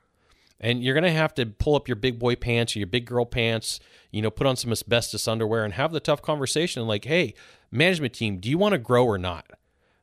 And 0.59 0.83
you're 0.83 0.93
going 0.93 1.03
to 1.03 1.11
have 1.11 1.33
to 1.35 1.45
pull 1.45 1.75
up 1.75 1.87
your 1.87 1.95
big 1.95 2.17
boy 2.17 2.35
pants 2.35 2.75
or 2.75 2.79
your 2.79 2.87
big 2.87 3.05
girl 3.05 3.25
pants, 3.25 3.79
you 4.11 4.21
know, 4.21 4.31
put 4.31 4.47
on 4.47 4.55
some 4.55 4.71
asbestos 4.71 5.27
underwear 5.27 5.65
and 5.65 5.73
have 5.73 5.91
the 5.91 5.99
tough 5.99 6.21
conversation 6.21 6.87
like, 6.87 7.05
hey, 7.05 7.33
management 7.71 8.13
team, 8.13 8.39
do 8.39 8.49
you 8.49 8.57
want 8.57 8.71
to 8.71 8.79
grow 8.79 9.05
or 9.05 9.17
not? 9.17 9.45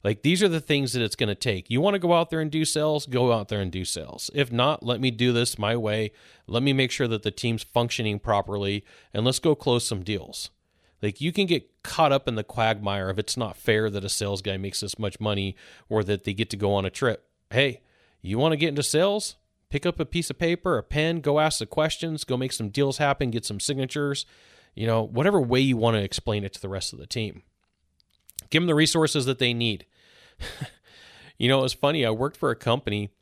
Like 0.04 0.22
these 0.22 0.42
are 0.42 0.48
the 0.48 0.60
things 0.60 0.92
that 0.92 1.02
it's 1.02 1.16
going 1.16 1.28
to 1.28 1.34
take. 1.34 1.70
You 1.70 1.80
want 1.80 1.94
to 1.94 2.00
go 2.00 2.12
out 2.12 2.30
there 2.30 2.40
and 2.40 2.50
do 2.50 2.64
sales, 2.64 3.06
go 3.06 3.32
out 3.32 3.48
there 3.48 3.60
and 3.60 3.70
do 3.70 3.84
sales. 3.84 4.30
If 4.34 4.52
not, 4.52 4.82
let 4.82 5.00
me 5.00 5.10
do 5.10 5.32
this 5.32 5.58
my 5.58 5.76
way. 5.76 6.12
Let 6.46 6.62
me 6.62 6.72
make 6.72 6.90
sure 6.90 7.08
that 7.08 7.22
the 7.22 7.30
team's 7.30 7.62
functioning 7.62 8.18
properly 8.18 8.84
and 9.14 9.24
let's 9.24 9.38
go 9.38 9.54
close 9.54 9.86
some 9.86 10.02
deals. 10.02 10.50
Like 11.00 11.20
you 11.20 11.32
can 11.32 11.46
get 11.46 11.82
caught 11.82 12.12
up 12.12 12.28
in 12.28 12.34
the 12.34 12.44
quagmire 12.44 13.10
if 13.10 13.18
it's 13.18 13.36
not 13.36 13.56
fair 13.56 13.90
that 13.90 14.04
a 14.04 14.08
sales 14.08 14.42
guy 14.42 14.56
makes 14.56 14.80
this 14.80 14.98
much 14.98 15.18
money 15.20 15.56
or 15.88 16.04
that 16.04 16.24
they 16.24 16.34
get 16.34 16.50
to 16.50 16.56
go 16.56 16.74
on 16.74 16.84
a 16.84 16.90
trip. 16.90 17.26
Hey, 17.50 17.80
you 18.20 18.38
want 18.38 18.52
to 18.52 18.56
get 18.56 18.68
into 18.68 18.82
sales? 18.82 19.36
Pick 19.72 19.86
up 19.86 19.98
a 19.98 20.04
piece 20.04 20.28
of 20.28 20.38
paper, 20.38 20.76
a 20.76 20.82
pen, 20.82 21.22
go 21.22 21.40
ask 21.40 21.58
the 21.58 21.64
questions, 21.64 22.24
go 22.24 22.36
make 22.36 22.52
some 22.52 22.68
deals 22.68 22.98
happen, 22.98 23.30
get 23.30 23.46
some 23.46 23.58
signatures, 23.58 24.26
you 24.74 24.86
know, 24.86 25.02
whatever 25.02 25.40
way 25.40 25.60
you 25.60 25.78
want 25.78 25.96
to 25.96 26.02
explain 26.02 26.44
it 26.44 26.52
to 26.52 26.60
the 26.60 26.68
rest 26.68 26.92
of 26.92 26.98
the 26.98 27.06
team. 27.06 27.42
Give 28.50 28.60
them 28.60 28.66
the 28.66 28.74
resources 28.74 29.24
that 29.24 29.38
they 29.38 29.54
need. 29.54 29.86
you 31.38 31.48
know, 31.48 31.60
it 31.60 31.62
was 31.62 31.72
funny. 31.72 32.04
I 32.04 32.10
worked 32.10 32.36
for 32.36 32.50
a 32.50 32.54
company 32.54 33.12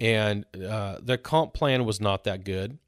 and 0.00 0.44
uh, 0.56 0.96
the 1.00 1.16
comp 1.16 1.54
plan 1.54 1.84
was 1.84 2.00
not 2.00 2.24
that 2.24 2.42
good. 2.42 2.78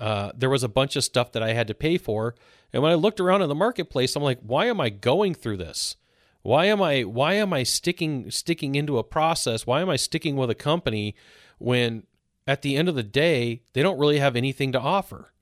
Uh, 0.00 0.32
there 0.34 0.48
was 0.48 0.62
a 0.62 0.68
bunch 0.68 0.96
of 0.96 1.04
stuff 1.04 1.32
that 1.32 1.42
I 1.42 1.52
had 1.52 1.66
to 1.66 1.74
pay 1.74 1.98
for. 1.98 2.34
And 2.72 2.82
when 2.82 2.92
I 2.92 2.94
looked 2.94 3.20
around 3.20 3.42
in 3.42 3.50
the 3.50 3.54
marketplace, 3.54 4.16
I'm 4.16 4.22
like, 4.22 4.40
why 4.40 4.68
am 4.68 4.80
I 4.80 4.88
going 4.88 5.34
through 5.34 5.58
this? 5.58 5.96
Why 6.40 6.64
am 6.64 6.80
I 6.80 7.02
why 7.02 7.34
am 7.34 7.52
I 7.52 7.62
sticking 7.62 8.30
sticking 8.30 8.74
into 8.74 8.96
a 8.96 9.04
process? 9.04 9.66
Why 9.66 9.82
am 9.82 9.90
I 9.90 9.96
sticking 9.96 10.36
with 10.36 10.48
a 10.48 10.54
company 10.54 11.14
when 11.58 12.04
at 12.46 12.62
the 12.62 12.76
end 12.76 12.88
of 12.88 12.94
the 12.94 13.02
day 13.02 13.62
they 13.72 13.82
don't 13.82 13.98
really 13.98 14.18
have 14.18 14.36
anything 14.36 14.72
to 14.72 14.80
offer? 14.80 15.32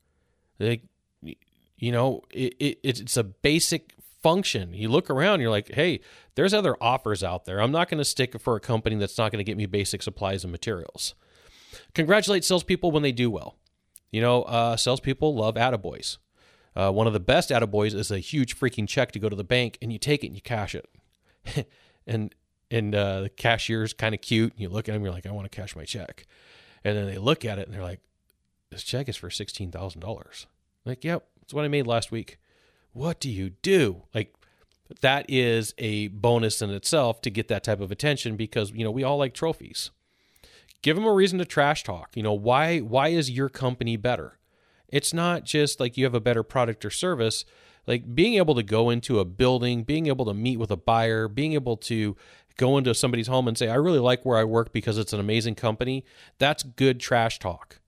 They, 0.57 0.83
you 1.21 1.91
know, 1.91 2.21
it, 2.31 2.55
it, 2.59 2.79
it's 2.83 3.17
a 3.17 3.23
basic 3.23 3.95
function. 4.21 4.73
You 4.73 4.87
look 4.87 5.09
around, 5.09 5.41
you're 5.41 5.51
like, 5.51 5.73
hey, 5.73 5.99
there's 6.35 6.53
other 6.53 6.75
offers 6.81 7.23
out 7.23 7.45
there. 7.45 7.61
I'm 7.61 7.71
not 7.71 7.89
going 7.89 7.99
to 7.99 8.05
stick 8.05 8.39
for 8.39 8.55
a 8.55 8.59
company 8.59 8.95
that's 8.95 9.17
not 9.17 9.31
going 9.31 9.39
to 9.39 9.43
get 9.43 9.57
me 9.57 9.65
basic 9.65 10.01
supplies 10.01 10.43
and 10.43 10.51
materials. 10.51 11.13
Congratulate 11.93 12.43
salespeople 12.43 12.91
when 12.91 13.03
they 13.03 13.11
do 13.11 13.29
well. 13.29 13.57
You 14.11 14.21
know, 14.21 14.43
uh, 14.43 14.77
salespeople 14.77 15.35
love 15.35 15.55
attaboys. 15.55 16.17
Uh, 16.75 16.91
one 16.91 17.05
of 17.05 17.13
the 17.13 17.19
best 17.19 17.49
attaboys 17.49 17.93
is 17.93 18.09
a 18.09 18.19
huge 18.19 18.57
freaking 18.57 18.87
check 18.87 19.11
to 19.11 19.19
go 19.19 19.29
to 19.29 19.35
the 19.35 19.43
bank 19.43 19.77
and 19.81 19.91
you 19.91 19.99
take 19.99 20.23
it 20.23 20.27
and 20.27 20.35
you 20.35 20.41
cash 20.41 20.75
it. 20.75 20.89
and 22.07 22.33
and 22.71 22.95
uh, 22.95 23.21
the 23.21 23.29
cashier's 23.29 23.93
kind 23.93 24.15
of 24.15 24.21
cute. 24.21 24.53
And 24.53 24.61
you 24.61 24.69
look 24.69 24.89
at 24.89 24.95
him, 24.95 25.03
you're 25.03 25.13
like, 25.13 25.27
I 25.27 25.31
want 25.31 25.51
to 25.51 25.55
cash 25.55 25.75
my 25.75 25.85
check. 25.85 26.25
And 26.83 26.97
then 26.97 27.05
they 27.05 27.17
look 27.17 27.45
at 27.45 27.59
it 27.59 27.67
and 27.67 27.73
they're 27.73 27.83
like, 27.83 28.01
this 28.69 28.83
check 28.83 29.07
is 29.07 29.15
for 29.15 29.29
$16,000. 29.29 30.45
Like, 30.85 31.03
yep, 31.03 31.27
that's 31.39 31.53
what 31.53 31.65
I 31.65 31.69
made 31.69 31.87
last 31.87 32.11
week 32.11 32.39
what 32.93 33.19
do 33.19 33.29
you 33.29 33.49
do? 33.49 34.03
Like 34.13 34.33
that 35.01 35.25
is 35.27 35.73
a 35.77 36.07
bonus 36.09 36.61
in 36.61 36.69
itself 36.69 37.21
to 37.21 37.29
get 37.29 37.47
that 37.49 37.63
type 37.63 37.81
of 37.81 37.91
attention 37.91 38.35
because 38.35 38.71
you 38.71 38.83
know 38.83 38.91
we 38.91 39.03
all 39.03 39.17
like 39.17 39.33
trophies. 39.33 39.91
Give 40.81 40.95
them 40.95 41.05
a 41.05 41.13
reason 41.13 41.39
to 41.39 41.45
trash 41.45 41.83
talk. 41.83 42.11
You 42.15 42.23
know 42.23 42.33
why 42.33 42.79
why 42.79 43.09
is 43.09 43.31
your 43.31 43.49
company 43.49 43.97
better? 43.97 44.37
It's 44.87 45.13
not 45.13 45.43
just 45.43 45.79
like 45.79 45.97
you 45.97 46.05
have 46.05 46.13
a 46.13 46.21
better 46.21 46.43
product 46.43 46.85
or 46.85 46.91
service. 46.91 47.45
Like 47.85 48.15
being 48.15 48.35
able 48.35 48.55
to 48.55 48.63
go 48.63 48.89
into 48.89 49.19
a 49.19 49.25
building, 49.25 49.83
being 49.83 50.07
able 50.07 50.23
to 50.25 50.33
meet 50.33 50.57
with 50.57 50.71
a 50.71 50.77
buyer, 50.77 51.27
being 51.27 51.51
able 51.51 51.75
to 51.77 52.15
go 52.57 52.77
into 52.77 52.93
somebody's 52.93 53.27
home 53.27 53.47
and 53.47 53.57
say, 53.57 53.67
I 53.67 53.75
really 53.75 53.99
like 53.99 54.25
where 54.25 54.37
I 54.37 54.43
work 54.43 54.71
because 54.71 54.97
it's 54.97 55.13
an 55.13 55.19
amazing 55.19 55.55
company. 55.55 56.05
That's 56.37 56.63
good 56.63 56.99
trash 56.99 57.39
talk. 57.39 57.79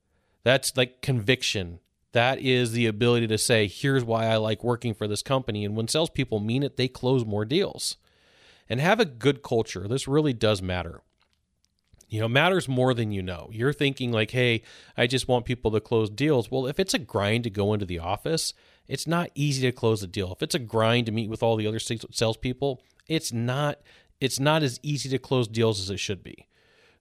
That's 0.44 0.76
like 0.78 1.02
conviction. 1.02 1.80
That 2.12 2.40
is 2.40 2.72
the 2.72 2.86
ability 2.86 3.28
to 3.28 3.38
say, 3.38 3.68
here's 3.68 4.04
why 4.04 4.28
I 4.28 4.38
like 4.38 4.64
working 4.64 4.94
for 4.94 5.08
this 5.08 5.22
company. 5.22 5.66
And 5.66 5.76
when 5.76 5.88
salespeople 5.88 6.40
mean 6.40 6.64
it, 6.64 6.78
they 6.78 6.88
close 6.88 7.26
more 7.26 7.46
deals. 7.46 7.98
And 8.70 8.80
have 8.80 9.00
a 9.00 9.06
good 9.06 9.44
culture. 9.44 9.88
This 9.88 10.08
really 10.08 10.34
does 10.34 10.62
matter 10.62 11.02
you 12.08 12.20
know 12.20 12.28
matters 12.28 12.68
more 12.68 12.94
than 12.94 13.12
you 13.12 13.22
know 13.22 13.50
you're 13.52 13.74
thinking 13.74 14.12
like 14.12 14.32
hey 14.32 14.62
i 14.98 15.08
just 15.08 15.28
want 15.28 15.46
people 15.46 15.72
to 15.72 15.80
close 15.80 16.10
deals 16.10 16.52
well 16.52 16.68
if 16.68 16.80
it's 16.80 16.94
a 16.94 17.00
grind 17.00 17.44
to 17.44 17.50
go 17.50 17.74
into 17.74 17.86
the 17.86 18.00
office 18.00 18.54
it's 18.88 19.08
not 19.08 19.30
easy 19.36 19.62
to 19.62 19.72
close 19.72 20.04
a 20.04 20.08
deal 20.08 20.32
if 20.32 20.42
it's 20.44 20.56
a 20.56 20.60
grind 20.60 21.06
to 21.06 21.12
meet 21.12 21.30
with 21.30 21.42
all 21.42 21.56
the 21.56 21.68
other 21.68 21.80
salespeople 21.80 22.82
it's 23.08 23.34
not 23.34 23.80
it's 24.22 24.40
not 24.40 24.64
as 24.64 24.80
easy 24.84 25.10
to 25.10 25.20
close 25.20 25.48
deals 25.48 25.80
as 25.80 25.90
it 25.90 26.00
should 26.00 26.24
be 26.24 26.48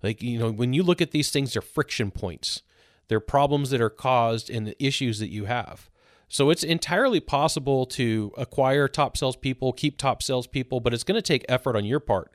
like 0.03 0.23
you 0.23 0.39
know 0.39 0.51
when 0.51 0.73
you 0.73 0.83
look 0.83 1.01
at 1.01 1.11
these 1.11 1.31
things 1.31 1.53
they're 1.53 1.63
friction 1.63 2.11
points 2.11 2.63
they're 3.09 3.21
problems 3.21 3.71
that 3.71 3.81
are 3.81 3.91
caused 3.91 4.49
in 4.49 4.65
the 4.65 4.85
issues 4.85 5.19
that 5.19 5.31
you 5.31 5.45
have 5.45 5.91
so 6.29 6.51
it's 6.51 6.65
entirely 6.65 7.21
possible 7.21 7.87
to 7.87 8.33
acquire 8.37 8.89
top 8.89 9.17
salespeople, 9.17 9.73
keep 9.73 9.99
top 9.99 10.21
salespeople, 10.21 10.81
but 10.81 10.93
it's 10.93 11.05
going 11.05 11.15
to 11.15 11.23
take 11.23 11.45
effort 11.49 11.77
on 11.77 11.85
your 11.85 12.01
part. 12.01 12.33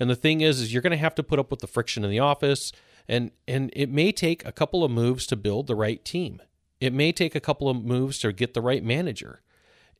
And 0.00 0.08
the 0.08 0.16
thing 0.16 0.40
is, 0.40 0.60
is 0.60 0.72
you're 0.72 0.80
going 0.80 0.92
to 0.92 0.96
have 0.96 1.14
to 1.16 1.22
put 1.22 1.38
up 1.38 1.50
with 1.50 1.60
the 1.60 1.66
friction 1.66 2.02
in 2.02 2.10
the 2.10 2.18
office, 2.18 2.72
and 3.06 3.30
and 3.46 3.70
it 3.74 3.90
may 3.90 4.10
take 4.10 4.44
a 4.46 4.52
couple 4.52 4.82
of 4.84 4.90
moves 4.90 5.26
to 5.26 5.36
build 5.36 5.66
the 5.66 5.74
right 5.74 6.02
team. 6.04 6.40
It 6.80 6.94
may 6.94 7.12
take 7.12 7.34
a 7.34 7.40
couple 7.40 7.68
of 7.68 7.84
moves 7.84 8.18
to 8.20 8.32
get 8.32 8.54
the 8.54 8.62
right 8.62 8.82
manager. 8.82 9.42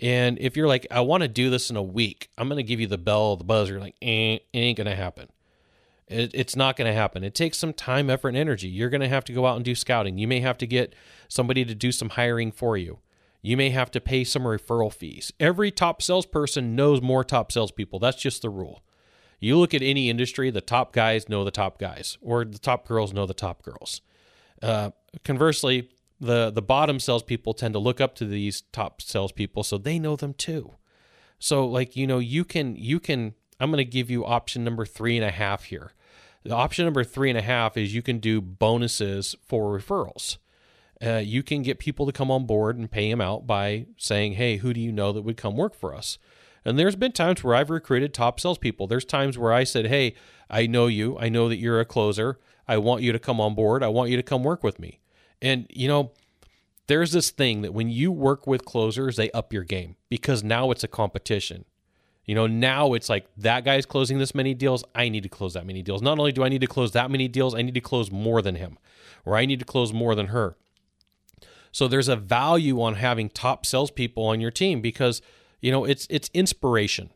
And 0.02 0.36
if 0.40 0.56
you're 0.56 0.66
like, 0.66 0.86
I 0.90 1.00
want 1.00 1.22
to 1.22 1.28
do 1.28 1.48
this 1.48 1.70
in 1.70 1.76
a 1.76 1.82
week, 1.82 2.28
I'm 2.36 2.48
going 2.48 2.56
to 2.56 2.64
give 2.64 2.80
you 2.80 2.88
the 2.88 2.98
bell, 2.98 3.36
the 3.36 3.44
buzzer. 3.44 3.78
Like, 3.78 3.94
eh, 4.02 4.34
it 4.34 4.46
ain't 4.52 4.76
going 4.76 4.88
to 4.88 4.96
happen. 4.96 5.28
It, 6.08 6.32
it's 6.34 6.56
not 6.56 6.76
going 6.76 6.90
to 6.90 6.94
happen. 6.94 7.22
It 7.22 7.36
takes 7.36 7.56
some 7.56 7.72
time, 7.72 8.10
effort, 8.10 8.28
and 8.30 8.36
energy. 8.36 8.68
You're 8.68 8.90
going 8.90 9.00
to 9.00 9.08
have 9.08 9.24
to 9.26 9.32
go 9.32 9.46
out 9.46 9.54
and 9.54 9.64
do 9.64 9.76
scouting. 9.76 10.18
You 10.18 10.26
may 10.26 10.40
have 10.40 10.58
to 10.58 10.66
get 10.66 10.94
somebody 11.28 11.64
to 11.64 11.74
do 11.74 11.92
some 11.92 12.10
hiring 12.10 12.50
for 12.50 12.76
you. 12.76 12.98
You 13.42 13.56
may 13.56 13.70
have 13.70 13.92
to 13.92 14.00
pay 14.00 14.24
some 14.24 14.42
referral 14.42 14.92
fees. 14.92 15.32
Every 15.38 15.70
top 15.70 16.02
salesperson 16.02 16.74
knows 16.74 17.00
more 17.00 17.22
top 17.22 17.52
salespeople. 17.52 18.00
That's 18.00 18.20
just 18.20 18.42
the 18.42 18.50
rule. 18.50 18.82
You 19.38 19.56
look 19.56 19.72
at 19.72 19.82
any 19.82 20.10
industry, 20.10 20.50
the 20.50 20.60
top 20.60 20.92
guys 20.92 21.28
know 21.28 21.44
the 21.44 21.50
top 21.50 21.78
guys, 21.78 22.18
or 22.20 22.44
the 22.44 22.58
top 22.58 22.86
girls 22.86 23.12
know 23.12 23.26
the 23.26 23.34
top 23.34 23.62
girls. 23.62 24.00
Uh, 24.60 24.90
conversely, 25.24 25.90
the 26.22 26.50
the 26.50 26.62
bottom 26.62 27.00
salespeople 27.00 27.54
tend 27.54 27.74
to 27.74 27.80
look 27.80 28.00
up 28.00 28.14
to 28.16 28.24
these 28.24 28.62
top 28.72 29.02
salespeople, 29.02 29.64
so 29.64 29.76
they 29.76 29.98
know 29.98 30.16
them 30.16 30.34
too. 30.34 30.74
So, 31.38 31.66
like 31.66 31.96
you 31.96 32.06
know, 32.06 32.18
you 32.18 32.44
can 32.44 32.76
you 32.76 33.00
can. 33.00 33.34
I'm 33.60 33.70
going 33.70 33.84
to 33.84 33.84
give 33.84 34.10
you 34.10 34.24
option 34.24 34.64
number 34.64 34.86
three 34.86 35.16
and 35.16 35.24
a 35.24 35.30
half 35.30 35.64
here. 35.64 35.92
The 36.44 36.54
option 36.54 36.84
number 36.84 37.04
three 37.04 37.28
and 37.28 37.38
a 37.38 37.42
half 37.42 37.76
is 37.76 37.94
you 37.94 38.02
can 38.02 38.18
do 38.18 38.40
bonuses 38.40 39.36
for 39.44 39.78
referrals. 39.78 40.38
Uh, 41.04 41.16
you 41.16 41.42
can 41.42 41.62
get 41.62 41.78
people 41.78 42.06
to 42.06 42.12
come 42.12 42.30
on 42.30 42.46
board 42.46 42.76
and 42.76 42.90
pay 42.90 43.10
them 43.10 43.20
out 43.20 43.46
by 43.46 43.86
saying, 43.96 44.34
"Hey, 44.34 44.58
who 44.58 44.72
do 44.72 44.80
you 44.80 44.92
know 44.92 45.12
that 45.12 45.22
would 45.22 45.36
come 45.36 45.56
work 45.56 45.74
for 45.74 45.94
us?" 45.94 46.18
And 46.64 46.78
there's 46.78 46.96
been 46.96 47.12
times 47.12 47.42
where 47.42 47.56
I've 47.56 47.70
recruited 47.70 48.14
top 48.14 48.38
salespeople. 48.38 48.86
There's 48.86 49.04
times 49.04 49.36
where 49.36 49.52
I 49.52 49.64
said, 49.64 49.86
Hey, 49.86 50.14
I 50.48 50.66
know 50.66 50.86
you. 50.86 51.18
I 51.18 51.28
know 51.28 51.48
that 51.48 51.58
you're 51.58 51.80
a 51.80 51.84
closer. 51.84 52.38
I 52.68 52.78
want 52.78 53.02
you 53.02 53.12
to 53.12 53.18
come 53.18 53.40
on 53.40 53.54
board. 53.54 53.82
I 53.82 53.88
want 53.88 54.10
you 54.10 54.16
to 54.16 54.22
come 54.22 54.44
work 54.44 54.62
with 54.62 54.78
me. 54.78 55.00
And, 55.42 55.66
you 55.68 55.88
know, 55.88 56.12
there's 56.86 57.12
this 57.12 57.30
thing 57.30 57.60
that 57.62 57.74
when 57.74 57.90
you 57.90 58.10
work 58.10 58.46
with 58.46 58.64
closers, 58.64 59.16
they 59.16 59.30
up 59.32 59.52
your 59.52 59.64
game 59.64 59.96
because 60.08 60.42
now 60.42 60.70
it's 60.70 60.84
a 60.84 60.88
competition. 60.88 61.66
You 62.24 62.34
know, 62.34 62.46
now 62.46 62.94
it's 62.94 63.10
like 63.10 63.26
that 63.36 63.64
guy's 63.64 63.84
closing 63.84 64.18
this 64.18 64.34
many 64.34 64.54
deals. 64.54 64.84
I 64.94 65.10
need 65.10 65.24
to 65.24 65.28
close 65.28 65.54
that 65.54 65.66
many 65.66 65.82
deals. 65.82 66.00
Not 66.00 66.18
only 66.18 66.32
do 66.32 66.44
I 66.44 66.48
need 66.48 66.60
to 66.60 66.66
close 66.66 66.92
that 66.92 67.10
many 67.10 67.28
deals, 67.28 67.54
I 67.54 67.62
need 67.62 67.74
to 67.74 67.80
close 67.80 68.10
more 68.10 68.40
than 68.40 68.54
him, 68.54 68.78
or 69.26 69.36
I 69.36 69.44
need 69.44 69.58
to 69.58 69.64
close 69.64 69.92
more 69.92 70.14
than 70.14 70.28
her. 70.28 70.56
So 71.72 71.88
there's 71.88 72.08
a 72.08 72.16
value 72.16 72.80
on 72.80 72.94
having 72.94 73.28
top 73.28 73.66
salespeople 73.66 74.24
on 74.24 74.40
your 74.40 74.52
team 74.52 74.80
because 74.80 75.20
you 75.62 75.70
know, 75.70 75.84
it's 75.84 76.06
it's 76.10 76.28
inspiration. 76.34 77.10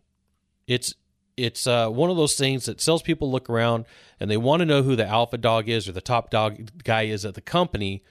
It's 0.67 0.95
it's 1.37 1.67
uh, 1.67 1.91
one 1.91 2.09
of 2.09 2.17
those 2.17 2.37
things 2.37 2.65
that 2.65 2.81
salespeople 2.81 3.31
look 3.31 3.51
around 3.51 3.85
and 4.19 4.31
they 4.31 4.39
want 4.39 4.61
to 4.61 4.67
know 4.67 4.83
who 4.83 4.97
the 4.97 5.07
alpha 5.07 5.37
dog 5.37 5.69
is 5.69 5.87
or 5.87 5.93
the 5.93 6.01
top 6.01 6.31
dog 6.31 6.83
guy 6.83 7.03
is 7.03 7.27
at 7.27 7.35
the 7.35 7.43
company, 7.43 8.03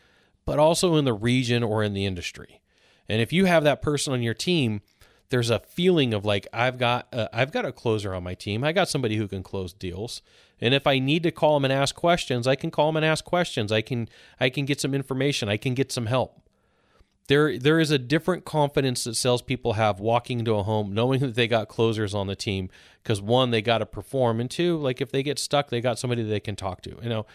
but 0.46 0.60
also 0.60 0.96
in 0.96 1.06
the 1.06 1.14
region 1.14 1.64
or 1.64 1.84
in 1.84 1.94
the 1.94 2.06
industry. 2.06 2.62
And 3.08 3.22
if 3.22 3.34
you 3.34 3.46
have 3.46 3.64
that 3.64 3.82
person 3.82 4.14
on 4.14 4.22
your 4.22 4.34
team, 4.34 4.82
there's 5.30 5.50
a 5.50 5.60
feeling 5.60 6.14
of 6.14 6.26
like 6.26 6.48
I've 6.54 6.78
got 6.78 7.08
I've 7.34 7.52
got 7.52 7.66
a 7.66 7.72
closer 7.72 8.14
on 8.14 8.24
my 8.24 8.36
team. 8.36 8.64
I 8.64 8.72
got 8.72 8.90
somebody 8.90 9.18
who 9.18 9.28
can 9.28 9.44
close 9.44 9.74
deals. 9.74 10.22
And 10.62 10.74
if 10.74 10.88
I 10.88 11.00
need 11.00 11.24
to 11.24 11.32
call 11.32 11.56
them 11.56 11.66
and 11.66 11.74
ask 11.74 11.96
questions, 11.96 12.48
I 12.48 12.56
can 12.56 12.72
call 12.72 12.88
them 12.88 12.98
and 12.98 13.06
ask 13.06 13.26
questions. 13.26 13.72
I 13.72 13.82
can 13.82 14.08
I 14.40 14.50
can 14.50 14.66
get 14.66 14.80
some 14.80 14.94
information. 14.94 15.50
I 15.50 15.58
can 15.58 15.74
get 15.74 15.92
some 15.92 16.06
help 16.06 16.46
there 17.28 17.58
there 17.58 17.80
is 17.80 17.92
a 17.92 17.98
different 17.98 18.46
confidence 18.46 19.04
that 19.04 19.16
salespeople 19.16 19.74
have 19.74 20.00
walking 20.00 20.40
into 20.40 20.56
a 20.56 20.64
home, 20.64 20.94
knowing 20.94 21.22
that 21.22 21.36
they 21.36 21.48
got 21.48 21.68
closers 21.68 22.14
on 22.14 22.28
the 22.28 22.36
team. 22.36 22.70
Because 23.02 23.22
one, 23.22 23.52
they 23.52 23.62
got 23.62 23.80
to 23.80 23.86
perform, 23.86 24.40
and 24.40 24.50
two, 24.50 24.78
like 24.78 25.02
if 25.02 25.12
they 25.12 25.24
get 25.24 25.40
stuck, 25.40 25.70
they 25.70 25.82
got 25.82 26.00
somebody 26.00 26.24
they 26.24 26.40
can 26.40 26.56
talk 26.56 26.82
to. 26.82 26.98
You 27.02 27.10
know, 27.10 27.26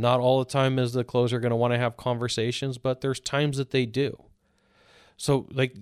not 0.00 0.20
all 0.20 0.38
the 0.38 0.50
time 0.50 0.78
is 0.78 0.92
the 0.92 1.04
closer 1.04 1.40
going 1.40 1.50
to 1.50 1.56
want 1.56 1.72
to 1.72 1.78
have 1.78 1.96
conversations, 1.96 2.78
but 2.78 3.00
there's 3.00 3.20
times 3.20 3.56
that 3.58 3.70
they 3.70 3.86
do. 3.86 4.24
So, 5.16 5.46
like 5.52 5.74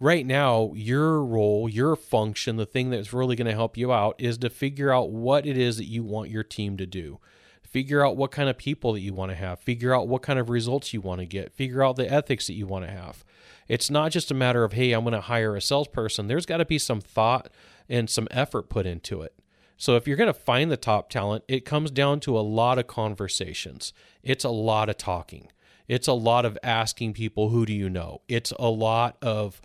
right 0.00 0.24
now, 0.24 0.72
your 0.74 1.22
role, 1.22 1.68
your 1.68 1.96
function, 1.96 2.56
the 2.56 2.66
thing 2.66 2.90
that's 2.90 3.12
really 3.12 3.36
going 3.36 3.46
to 3.46 3.54
help 3.54 3.76
you 3.76 3.92
out 3.92 4.16
is 4.18 4.38
to 4.38 4.50
figure 4.50 4.92
out 4.92 5.10
what 5.10 5.46
it 5.46 5.56
is 5.56 5.76
that 5.78 5.86
you 5.86 6.02
want 6.02 6.30
your 6.30 6.44
team 6.44 6.76
to 6.76 6.86
do. 6.86 7.18
Figure 7.62 8.06
out 8.06 8.16
what 8.16 8.30
kind 8.30 8.48
of 8.48 8.56
people 8.56 8.92
that 8.92 9.00
you 9.00 9.12
want 9.12 9.30
to 9.30 9.36
have. 9.36 9.58
Figure 9.58 9.94
out 9.94 10.08
what 10.08 10.22
kind 10.22 10.38
of 10.38 10.48
results 10.48 10.94
you 10.94 11.00
want 11.00 11.20
to 11.20 11.26
get. 11.26 11.52
Figure 11.52 11.82
out 11.82 11.96
the 11.96 12.10
ethics 12.10 12.46
that 12.46 12.54
you 12.54 12.66
want 12.66 12.84
to 12.84 12.90
have. 12.90 13.24
It's 13.68 13.90
not 13.90 14.12
just 14.12 14.30
a 14.30 14.34
matter 14.34 14.62
of 14.62 14.74
hey 14.74 14.92
i'm 14.92 15.02
going 15.02 15.12
to 15.12 15.20
hire 15.20 15.56
a 15.56 15.60
salesperson. 15.60 16.28
There's 16.28 16.46
got 16.46 16.58
to 16.58 16.64
be 16.64 16.78
some 16.78 17.00
thought 17.00 17.50
and 17.88 18.08
some 18.08 18.28
effort 18.30 18.68
put 18.68 18.86
into 18.86 19.22
it 19.22 19.34
so 19.76 19.96
if 19.96 20.06
you're 20.06 20.16
going 20.16 20.26
to 20.26 20.34
find 20.34 20.70
the 20.70 20.76
top 20.76 21.10
talent 21.10 21.44
it 21.48 21.64
comes 21.64 21.90
down 21.90 22.20
to 22.20 22.38
a 22.38 22.40
lot 22.40 22.78
of 22.78 22.86
conversations. 22.86 23.92
It's 24.22 24.44
a 24.44 24.50
lot 24.50 24.88
of 24.88 24.96
talking. 24.96 25.48
It's 25.88 26.08
a 26.08 26.12
lot 26.12 26.44
of 26.44 26.58
asking 26.62 27.12
people 27.12 27.50
who 27.50 27.66
do 27.66 27.72
you 27.72 27.88
know? 27.88 28.22
It's 28.28 28.52
a 28.58 28.68
lot 28.68 29.16
of 29.22 29.60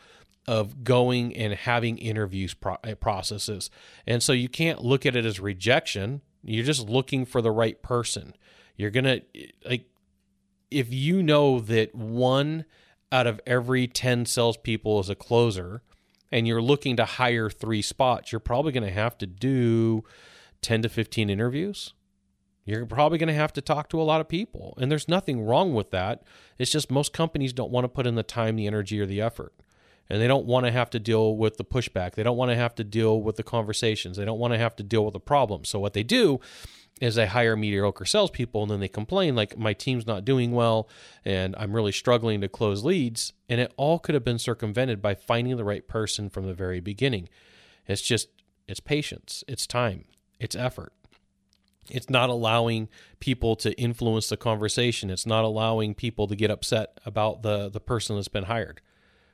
of 0.47 0.83
going 0.83 1.35
and 1.35 1.53
having 1.53 1.97
interviews 1.97 2.53
pro- 2.53 2.77
eh, 2.83 2.95
processes. 2.95 3.69
And 4.07 4.23
so 4.23 4.33
you 4.33 4.49
can't 4.49 4.83
look 4.83 5.05
at 5.05 5.15
it 5.15 5.23
as 5.23 5.39
rejection. 5.39 6.21
You're 6.43 6.65
just 6.65 6.89
looking 6.89 7.25
for 7.25 7.41
the 7.41 7.51
right 7.51 7.81
person. 7.81 8.35
You're 8.75 8.89
going 8.89 9.05
to, 9.05 9.21
like, 9.63 9.85
if 10.71 10.91
you 10.91 11.21
know 11.21 11.59
that 11.59 11.93
one 11.93 12.65
out 13.11 13.27
of 13.27 13.39
every 13.45 13.87
10 13.87 14.25
salespeople 14.25 14.99
is 14.99 15.09
a 15.09 15.15
closer 15.15 15.83
and 16.31 16.47
you're 16.47 16.61
looking 16.61 16.95
to 16.97 17.05
hire 17.05 17.49
three 17.49 17.81
spots, 17.81 18.31
you're 18.31 18.39
probably 18.39 18.71
going 18.71 18.83
to 18.83 18.91
have 18.91 19.17
to 19.19 19.27
do 19.27 20.03
10 20.61 20.83
to 20.83 20.89
15 20.89 21.29
interviews. 21.29 21.93
You're 22.63 22.85
probably 22.85 23.17
going 23.17 23.27
to 23.27 23.33
have 23.33 23.53
to 23.53 23.61
talk 23.61 23.89
to 23.89 24.01
a 24.01 24.03
lot 24.03 24.21
of 24.21 24.29
people. 24.29 24.77
And 24.79 24.91
there's 24.91 25.07
nothing 25.07 25.43
wrong 25.43 25.73
with 25.73 25.91
that. 25.91 26.23
It's 26.59 26.71
just 26.71 26.91
most 26.91 27.11
companies 27.11 27.53
don't 27.53 27.71
want 27.71 27.85
to 27.85 27.89
put 27.89 28.05
in 28.05 28.15
the 28.15 28.23
time, 28.23 28.55
the 28.55 28.67
energy, 28.67 28.99
or 28.99 29.05
the 29.05 29.21
effort 29.21 29.53
and 30.11 30.21
they 30.21 30.27
don't 30.27 30.45
want 30.45 30.65
to 30.65 30.71
have 30.73 30.89
to 30.89 30.99
deal 30.99 31.37
with 31.37 31.55
the 31.55 31.63
pushback. 31.63 32.15
They 32.15 32.23
don't 32.23 32.35
want 32.35 32.51
to 32.51 32.57
have 32.57 32.75
to 32.75 32.83
deal 32.83 33.21
with 33.21 33.37
the 33.37 33.43
conversations. 33.43 34.17
They 34.17 34.25
don't 34.25 34.39
want 34.39 34.51
to 34.53 34.57
have 34.57 34.75
to 34.75 34.83
deal 34.83 35.05
with 35.05 35.13
the 35.13 35.21
problems. 35.21 35.69
So 35.69 35.79
what 35.79 35.93
they 35.93 36.03
do 36.03 36.41
is 37.01 37.15
they 37.15 37.25
hire 37.25 37.57
mediocre 37.57 38.05
salespeople 38.05 38.61
and 38.61 38.71
then 38.71 38.79
they 38.79 38.87
complain 38.87 39.35
like 39.35 39.57
my 39.57 39.73
team's 39.73 40.05
not 40.05 40.23
doing 40.23 40.51
well 40.51 40.87
and 41.25 41.55
I'm 41.57 41.73
really 41.73 41.91
struggling 41.91 42.39
to 42.41 42.47
close 42.47 42.83
leads. 42.83 43.33
And 43.49 43.59
it 43.59 43.73
all 43.75 43.99
could 43.99 44.13
have 44.13 44.23
been 44.23 44.39
circumvented 44.39 45.01
by 45.01 45.15
finding 45.15 45.57
the 45.57 45.65
right 45.65 45.85
person 45.85 46.29
from 46.29 46.45
the 46.45 46.53
very 46.53 46.79
beginning. 46.79 47.27
It's 47.87 48.03
just 48.03 48.29
it's 48.67 48.79
patience, 48.79 49.43
it's 49.47 49.65
time, 49.65 50.05
it's 50.39 50.55
effort. 50.55 50.93
It's 51.89 52.09
not 52.09 52.29
allowing 52.29 52.87
people 53.19 53.55
to 53.57 53.73
influence 53.73 54.29
the 54.29 54.37
conversation. 54.37 55.09
It's 55.09 55.25
not 55.25 55.43
allowing 55.43 55.95
people 55.95 56.27
to 56.27 56.35
get 56.35 56.51
upset 56.51 56.99
about 57.03 57.41
the 57.41 57.69
the 57.69 57.81
person 57.81 58.15
that's 58.15 58.27
been 58.27 58.43
hired. 58.43 58.79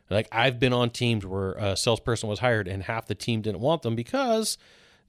Like 0.10 0.30
I've 0.32 0.58
been 0.58 0.72
on 0.72 0.92
teams 0.92 1.26
where 1.26 1.52
a 1.52 1.76
salesperson 1.76 2.30
was 2.30 2.40
hired 2.40 2.70
and 2.70 2.84
half 2.84 3.08
the 3.08 3.14
team 3.14 3.42
didn't 3.42 3.60
want 3.60 3.82
them 3.82 3.98
because 3.98 4.58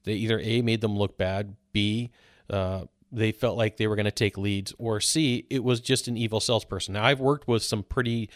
they 0.02 0.14
either 0.14 0.40
a 0.40 0.60
made 0.62 0.80
them 0.80 0.98
look 0.98 1.16
bad, 1.16 1.54
b 1.72 2.10
uh, 2.50 2.84
they 3.10 3.32
felt 3.32 3.56
like 3.56 3.76
they 3.76 3.86
were 3.86 3.96
going 3.96 4.04
to 4.04 4.10
take 4.10 4.36
leads, 4.38 4.74
or 4.78 5.00
c 5.00 5.46
it 5.50 5.64
was 5.64 5.80
just 5.80 6.08
an 6.08 6.16
evil 6.16 6.40
salesperson. 6.40 6.94
Now 6.94 7.04
I've 7.04 7.20
worked 7.20 7.48
with 7.48 7.62
some 7.62 7.82
pretty 7.82 8.28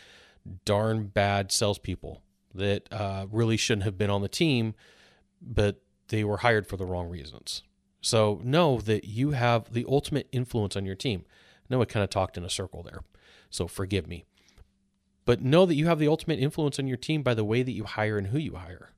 darn 0.64 1.06
bad 1.06 1.52
salespeople 1.52 2.22
that 2.54 2.92
uh, 2.92 3.26
really 3.30 3.56
shouldn't 3.56 3.84
have 3.84 3.98
been 3.98 4.10
on 4.10 4.22
the 4.22 4.28
team, 4.28 4.74
but 5.40 5.82
they 6.08 6.24
were 6.24 6.38
hired 6.38 6.66
for 6.66 6.76
the 6.76 6.84
wrong 6.84 7.08
reasons. 7.08 7.62
So 8.00 8.40
know 8.42 8.80
that 8.80 9.04
you 9.04 9.30
have 9.30 9.72
the 9.72 9.86
ultimate 9.88 10.28
influence 10.32 10.74
on 10.76 10.84
your 10.84 10.96
team. 10.96 11.24
I 11.62 11.74
know 11.74 11.82
I 11.82 11.84
kind 11.84 12.04
of 12.04 12.10
talked 12.10 12.36
in 12.36 12.44
a 12.44 12.50
circle 12.50 12.82
there, 12.82 13.02
so 13.50 13.68
forgive 13.68 14.06
me. 14.08 14.24
but 15.24 15.42
know 15.42 15.66
that 15.66 15.74
you 15.74 15.86
have 15.86 15.98
the 15.98 16.08
ultimate 16.08 16.38
influence 16.38 16.78
on 16.78 16.86
your 16.86 16.96
team 16.96 17.22
by 17.22 17.34
the 17.34 17.44
way 17.44 17.62
that 17.62 17.72
you 17.72 17.84
hire 17.84 18.18
and 18.18 18.28
who 18.28 18.38
you 18.38 18.56
hire. 18.56 18.90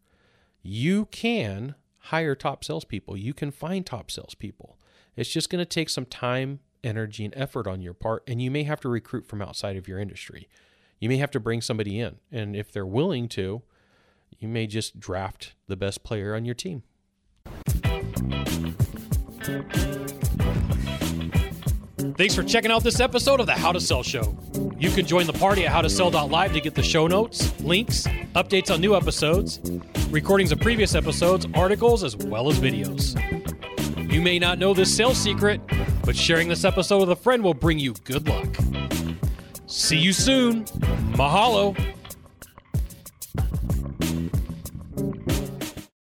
You 0.62 1.07
can 1.07 1.74
hire 1.98 2.35
top 2.35 2.64
salespeople. 2.64 3.16
You 3.16 3.35
can 3.35 3.50
find 3.50 3.85
top 3.85 4.11
salespeople. 4.11 4.79
It's 5.16 5.31
just 5.31 5.48
going 5.48 5.61
to 5.61 5.66
take 5.66 5.88
some 5.88 6.07
time, 6.07 6.61
energy, 6.83 7.24
and 7.24 7.35
effort 7.37 7.66
on 7.66 7.81
your 7.81 7.94
part, 7.94 8.24
and 8.27 8.42
you 8.42 8.50
may 8.50 8.64
have 8.64 8.81
to 8.81 8.88
recruit 8.88 9.27
from 9.27 9.40
outside 9.40 9.77
of 9.77 9.87
your 9.87 9.98
industry. 9.98 10.48
You 10.98 11.09
may 11.09 11.18
have 11.18 11.31
to 11.33 11.40
bring 11.40 11.61
somebody 11.61 12.00
in, 12.00 12.16
and 12.33 12.57
if 12.57 12.72
they're 12.72 12.87
willing 12.87 13.29
to, 13.31 13.62
you 14.38 14.48
may 14.48 14.66
just 14.66 14.98
draft 14.98 15.55
the 15.68 15.77
best 15.77 16.03
player 16.03 16.35
on 16.35 16.44
your 16.44 16.55
team. 16.55 16.83
Thanks 22.16 22.35
for 22.35 22.42
checking 22.42 22.70
out 22.70 22.83
this 22.83 23.00
episode 23.00 23.40
of 23.40 23.46
the 23.46 23.55
How 23.55 23.72
to 23.72 23.81
Sell 23.81 24.03
Show. 24.03 24.37
You 24.79 24.90
can 24.90 25.07
join 25.07 25.27
the 25.27 25.33
party 25.33 25.66
at 25.66 25.72
howtosell.live 25.72 26.53
to 26.53 26.61
get 26.61 26.74
the 26.74 26.83
show 26.83 27.07
notes, 27.07 27.59
links, 27.61 28.07
updates 28.35 28.72
on 28.72 28.81
new 28.81 28.96
episodes, 28.96 29.61
recordings 30.11 30.53
of 30.53 30.61
previous 30.61 30.94
episodes, 30.94 31.46
articles, 31.55 32.03
as 32.03 32.16
well 32.16 32.48
as 32.48 32.59
videos. 32.59 33.14
You 34.14 34.22
may 34.22 34.38
not 34.38 34.61
know 34.61 34.72
this 34.74 34.94
sales 34.94 35.18
secret, 35.18 35.61
but 36.05 36.14
sharing 36.14 36.46
this 36.46 36.64
episode 36.64 37.00
with 37.00 37.11
a 37.11 37.16
friend 37.16 37.42
will 37.42 37.53
bring 37.53 37.81
you 37.81 37.94
good 38.05 38.29
luck. 38.29 38.46
See 39.66 39.98
you 39.98 40.12
soon. 40.12 40.66
Mahalo. 41.16 41.77